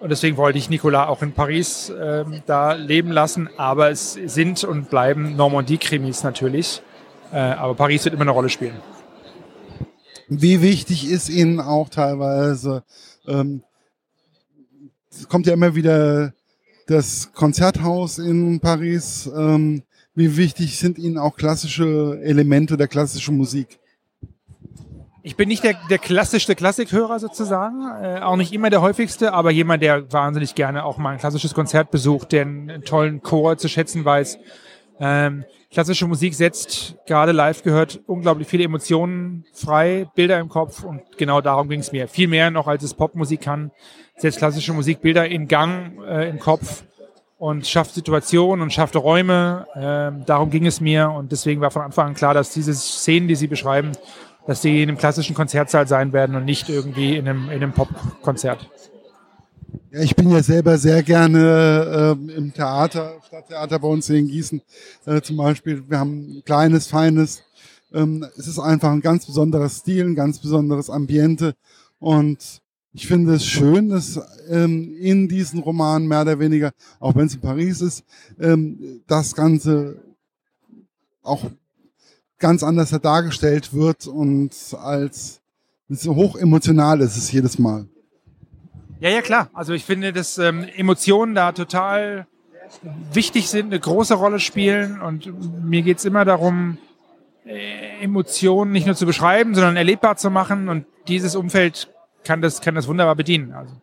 Und 0.00 0.10
deswegen 0.10 0.36
wollte 0.36 0.58
ich 0.58 0.70
Nicolas 0.70 1.08
auch 1.08 1.22
in 1.22 1.32
Paris 1.32 1.92
ähm, 2.00 2.42
da 2.46 2.72
leben 2.72 3.10
lassen. 3.10 3.50
Aber 3.58 3.90
es 3.90 4.14
sind 4.14 4.64
und 4.64 4.88
bleiben 4.88 5.36
Normandie-Krimis 5.36 6.22
natürlich. 6.22 6.82
Äh, 7.32 7.38
aber 7.38 7.74
Paris 7.74 8.04
wird 8.04 8.14
immer 8.14 8.22
eine 8.22 8.30
Rolle 8.30 8.48
spielen. 8.48 8.76
Wie 10.28 10.60
wichtig 10.60 11.10
ist 11.10 11.28
Ihnen 11.30 11.60
auch 11.60 11.88
teilweise, 11.88 12.84
ähm, 13.26 13.62
es 15.10 15.28
kommt 15.28 15.46
ja 15.46 15.54
immer 15.54 15.74
wieder 15.74 16.34
das 16.86 17.32
Konzerthaus 17.32 18.18
in 18.18 18.60
Paris. 18.60 19.30
Ähm, 19.34 19.82
wie 20.14 20.36
wichtig 20.36 20.78
sind 20.78 20.98
Ihnen 20.98 21.16
auch 21.16 21.36
klassische 21.36 22.20
Elemente 22.22 22.76
der 22.76 22.88
klassischen 22.88 23.36
Musik? 23.36 23.78
Ich 25.22 25.36
bin 25.36 25.48
nicht 25.48 25.62
der, 25.62 25.76
der 25.90 25.98
klassischste 25.98 26.54
Klassikhörer 26.54 27.18
sozusagen, 27.18 27.82
äh, 28.02 28.20
auch 28.20 28.36
nicht 28.36 28.52
immer 28.52 28.70
der 28.70 28.80
häufigste, 28.80 29.32
aber 29.32 29.50
jemand, 29.50 29.82
der 29.82 30.10
wahnsinnig 30.12 30.54
gerne 30.54 30.84
auch 30.84 30.96
mal 30.96 31.10
ein 31.10 31.18
klassisches 31.18 31.54
Konzert 31.54 31.90
besucht, 31.90 32.32
der 32.32 32.42
einen, 32.42 32.70
einen 32.70 32.82
tollen 32.82 33.22
Chor 33.22 33.58
zu 33.58 33.68
schätzen 33.68 34.04
weiß. 34.04 34.38
Ähm, 35.00 35.44
klassische 35.70 36.06
Musik 36.06 36.34
setzt, 36.34 36.96
gerade 37.06 37.32
live 37.32 37.62
gehört, 37.62 38.00
unglaublich 38.06 38.48
viele 38.48 38.64
Emotionen 38.64 39.44
frei, 39.52 40.08
Bilder 40.14 40.40
im 40.40 40.48
Kopf 40.48 40.82
und 40.82 41.02
genau 41.16 41.40
darum 41.40 41.68
ging 41.68 41.80
es 41.80 41.92
mir. 41.92 42.08
Viel 42.08 42.28
mehr 42.28 42.50
noch, 42.50 42.66
als 42.66 42.82
es 42.82 42.94
Popmusik 42.94 43.42
kann, 43.42 43.70
setzt 44.16 44.38
klassische 44.38 44.72
Musik 44.72 45.00
Bilder 45.00 45.26
in 45.26 45.46
Gang 45.46 46.02
äh, 46.04 46.28
im 46.28 46.38
Kopf 46.38 46.84
und 47.38 47.66
schafft 47.66 47.94
Situationen 47.94 48.62
und 48.62 48.72
schafft 48.72 48.96
Räume. 48.96 49.66
Ähm, 49.76 50.24
darum 50.26 50.50
ging 50.50 50.66
es 50.66 50.80
mir 50.80 51.10
und 51.10 51.30
deswegen 51.30 51.60
war 51.60 51.70
von 51.70 51.82
Anfang 51.82 52.08
an 52.08 52.14
klar, 52.14 52.34
dass 52.34 52.50
diese 52.50 52.74
Szenen, 52.74 53.28
die 53.28 53.36
Sie 53.36 53.46
beschreiben, 53.46 53.92
dass 54.48 54.62
sie 54.62 54.82
in 54.82 54.88
einem 54.88 54.96
klassischen 54.96 55.36
Konzertsaal 55.36 55.86
sein 55.86 56.14
werden 56.14 56.34
und 56.34 56.46
nicht 56.46 56.70
irgendwie 56.70 57.16
in 57.16 57.28
einem, 57.28 57.50
in 57.50 57.56
einem 57.56 57.72
Popkonzert. 57.72 58.70
Ja, 59.90 60.00
ich 60.00 60.16
bin 60.16 60.30
ja 60.30 60.42
selber 60.42 60.78
sehr 60.78 61.02
gerne 61.02 62.16
äh, 62.18 62.36
im 62.36 62.52
Theater, 62.52 63.20
Stadttheater 63.26 63.78
bei 63.78 63.88
uns 63.88 64.06
hier 64.06 64.16
in 64.16 64.28
Gießen 64.28 64.62
äh, 65.06 65.20
zum 65.20 65.36
Beispiel. 65.36 65.82
Wir 65.88 65.98
haben 65.98 66.38
ein 66.38 66.42
kleines, 66.44 66.86
feines. 66.86 67.42
Ähm, 67.92 68.26
es 68.36 68.46
ist 68.46 68.58
einfach 68.58 68.90
ein 68.90 69.00
ganz 69.00 69.26
besonderer 69.26 69.68
Stil, 69.68 70.04
ein 70.04 70.14
ganz 70.14 70.38
besonderes 70.38 70.88
Ambiente. 70.88 71.54
Und 71.98 72.62
ich 72.92 73.06
finde 73.06 73.34
es 73.34 73.44
schön, 73.44 73.90
dass 73.90 74.20
ähm, 74.48 74.94
in 74.98 75.28
diesen 75.28 75.60
Romanen 75.60 76.08
mehr 76.08 76.22
oder 76.22 76.38
weniger, 76.38 76.72
auch 76.98 77.14
wenn 77.14 77.26
es 77.26 77.34
in 77.34 77.40
Paris 77.40 77.80
ist, 77.80 78.04
ähm, 78.40 79.02
das 79.06 79.34
Ganze 79.34 80.02
auch 81.22 81.44
ganz 82.38 82.62
anders 82.62 82.90
dargestellt 83.02 83.74
wird 83.74 84.06
und 84.06 84.52
als 84.80 85.40
hoch 86.06 86.36
emotional 86.36 87.00
ist 87.00 87.16
es 87.16 87.32
jedes 87.32 87.58
Mal. 87.58 87.86
Ja, 89.00 89.10
ja, 89.10 89.22
klar. 89.22 89.50
Also 89.52 89.72
ich 89.72 89.84
finde, 89.84 90.12
dass 90.12 90.38
ähm, 90.38 90.64
Emotionen 90.76 91.34
da 91.34 91.52
total 91.52 92.26
wichtig 93.12 93.48
sind, 93.48 93.66
eine 93.66 93.80
große 93.80 94.14
Rolle 94.14 94.40
spielen 94.40 95.00
und 95.00 95.32
mir 95.64 95.82
geht 95.82 95.98
es 95.98 96.04
immer 96.04 96.24
darum, 96.24 96.78
äh, 97.46 98.02
Emotionen 98.02 98.72
nicht 98.72 98.86
nur 98.86 98.96
zu 98.96 99.06
beschreiben, 99.06 99.54
sondern 99.54 99.76
erlebbar 99.76 100.16
zu 100.16 100.30
machen 100.30 100.68
und 100.68 100.84
dieses 101.06 101.34
Umfeld 101.34 101.88
kann 102.24 102.42
das, 102.42 102.60
kann 102.60 102.74
das 102.74 102.88
wunderbar 102.88 103.14
bedienen. 103.14 103.52
Also. 103.52 103.74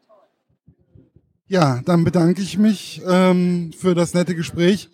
Ja, 1.48 1.82
dann 1.86 2.04
bedanke 2.04 2.42
ich 2.42 2.58
mich 2.58 3.02
ähm, 3.08 3.72
für 3.78 3.96
das 3.96 4.14
nette 4.14 4.36
Gespräch. 4.36 4.90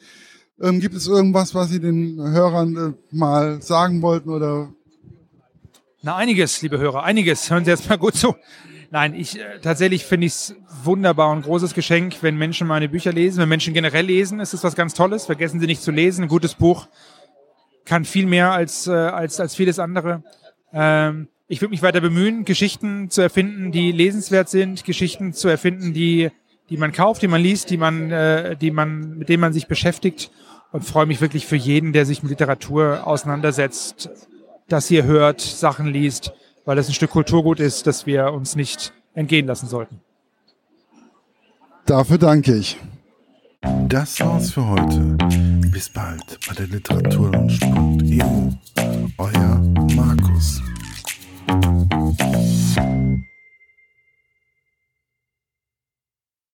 Ähm, 0.62 0.80
gibt 0.80 0.96
es 0.96 1.08
irgendwas, 1.08 1.56
was 1.56 1.70
Sie 1.70 1.80
den 1.80 2.20
Hörern 2.20 2.78
äh, 2.78 3.16
mal 3.16 3.62
sagen 3.62 4.02
wollten 4.02 4.30
oder? 4.30 4.70
Na, 6.02 6.16
einiges, 6.16 6.62
liebe 6.62 6.78
Hörer, 6.78 7.04
einiges. 7.04 7.50
Hören 7.50 7.66
Sie 7.66 7.72
jetzt 7.72 7.90
mal 7.90 7.98
gut 7.98 8.16
zu. 8.16 8.36
Nein, 8.94 9.16
ich 9.16 9.40
äh, 9.40 9.60
tatsächlich 9.62 10.04
finde 10.04 10.28
ich 10.28 10.34
es 10.34 10.56
wunderbar 10.84 11.32
und 11.32 11.44
großes 11.44 11.74
Geschenk, 11.74 12.18
wenn 12.22 12.36
Menschen 12.36 12.68
meine 12.68 12.90
Bücher 12.90 13.14
lesen, 13.14 13.40
wenn 13.40 13.48
Menschen 13.48 13.74
generell 13.74 14.06
lesen, 14.06 14.42
ist 14.42 14.54
es 14.54 14.66
was 14.66 14.76
ganz 14.76 14.94
Tolles. 14.94 15.28
Vergessen 15.28 15.62
Sie 15.62 15.66
nicht 15.66 15.82
zu 15.82 15.92
lesen. 15.92 16.24
Ein 16.24 16.28
gutes 16.28 16.56
Buch 16.56 16.88
kann 17.86 18.04
viel 18.04 18.26
mehr 18.26 18.52
als, 18.52 18.88
äh, 18.88 18.92
als, 18.92 19.40
als 19.40 19.56
vieles 19.56 19.80
andere. 19.80 20.24
Ähm, 20.74 21.30
ich 21.48 21.62
würde 21.62 21.72
mich 21.72 21.82
weiter 21.82 22.02
bemühen, 22.02 22.44
Geschichten 22.44 23.10
zu 23.10 23.22
erfinden, 23.22 23.72
die 23.72 23.94
lesenswert 23.94 24.50
sind, 24.50 24.84
Geschichten 24.84 25.32
zu 25.32 25.48
erfinden, 25.48 25.94
die, 25.94 26.30
die 26.70 26.76
man 26.76 26.92
kauft, 26.92 27.22
die 27.22 27.30
man 27.30 27.42
liest, 27.42 27.70
die 27.70 27.78
man, 27.78 28.12
äh, 28.12 28.58
die 28.58 28.72
man, 28.72 29.18
mit 29.18 29.30
denen 29.30 29.40
man 29.40 29.54
sich 29.54 29.68
beschäftigt 29.68 30.32
und 30.74 30.84
freue 30.84 31.06
mich 31.06 31.22
wirklich 31.22 31.46
für 31.46 31.56
jeden, 31.56 31.94
der 31.94 32.06
sich 32.06 32.24
mit 32.24 32.30
Literatur 32.30 33.08
auseinandersetzt, 33.08 34.10
das 34.68 34.90
hier 34.90 35.06
hört, 35.06 35.40
Sachen 35.40 35.88
liest, 35.88 36.34
weil 36.66 36.78
es 36.78 36.88
ein 36.88 36.94
Stück 36.94 37.12
Kulturgut 37.12 37.60
ist, 37.60 37.88
das 37.88 38.06
wir 38.06 38.32
uns 38.34 38.56
nicht 38.56 38.94
entgehen 39.14 39.48
lassen 39.48 39.68
sollten. 39.68 40.00
Dafür 41.86 42.18
danke 42.18 42.56
ich. 42.56 42.78
Das 43.88 44.20
war's 44.20 44.52
für 44.52 44.66
heute. 44.68 45.18
Bis 45.72 45.90
bald 45.90 46.40
bei 46.48 46.54
der 46.56 46.68
Literaturlaunch.eu. 46.68 48.52
Euer 49.18 49.62
Markus. 49.96 50.62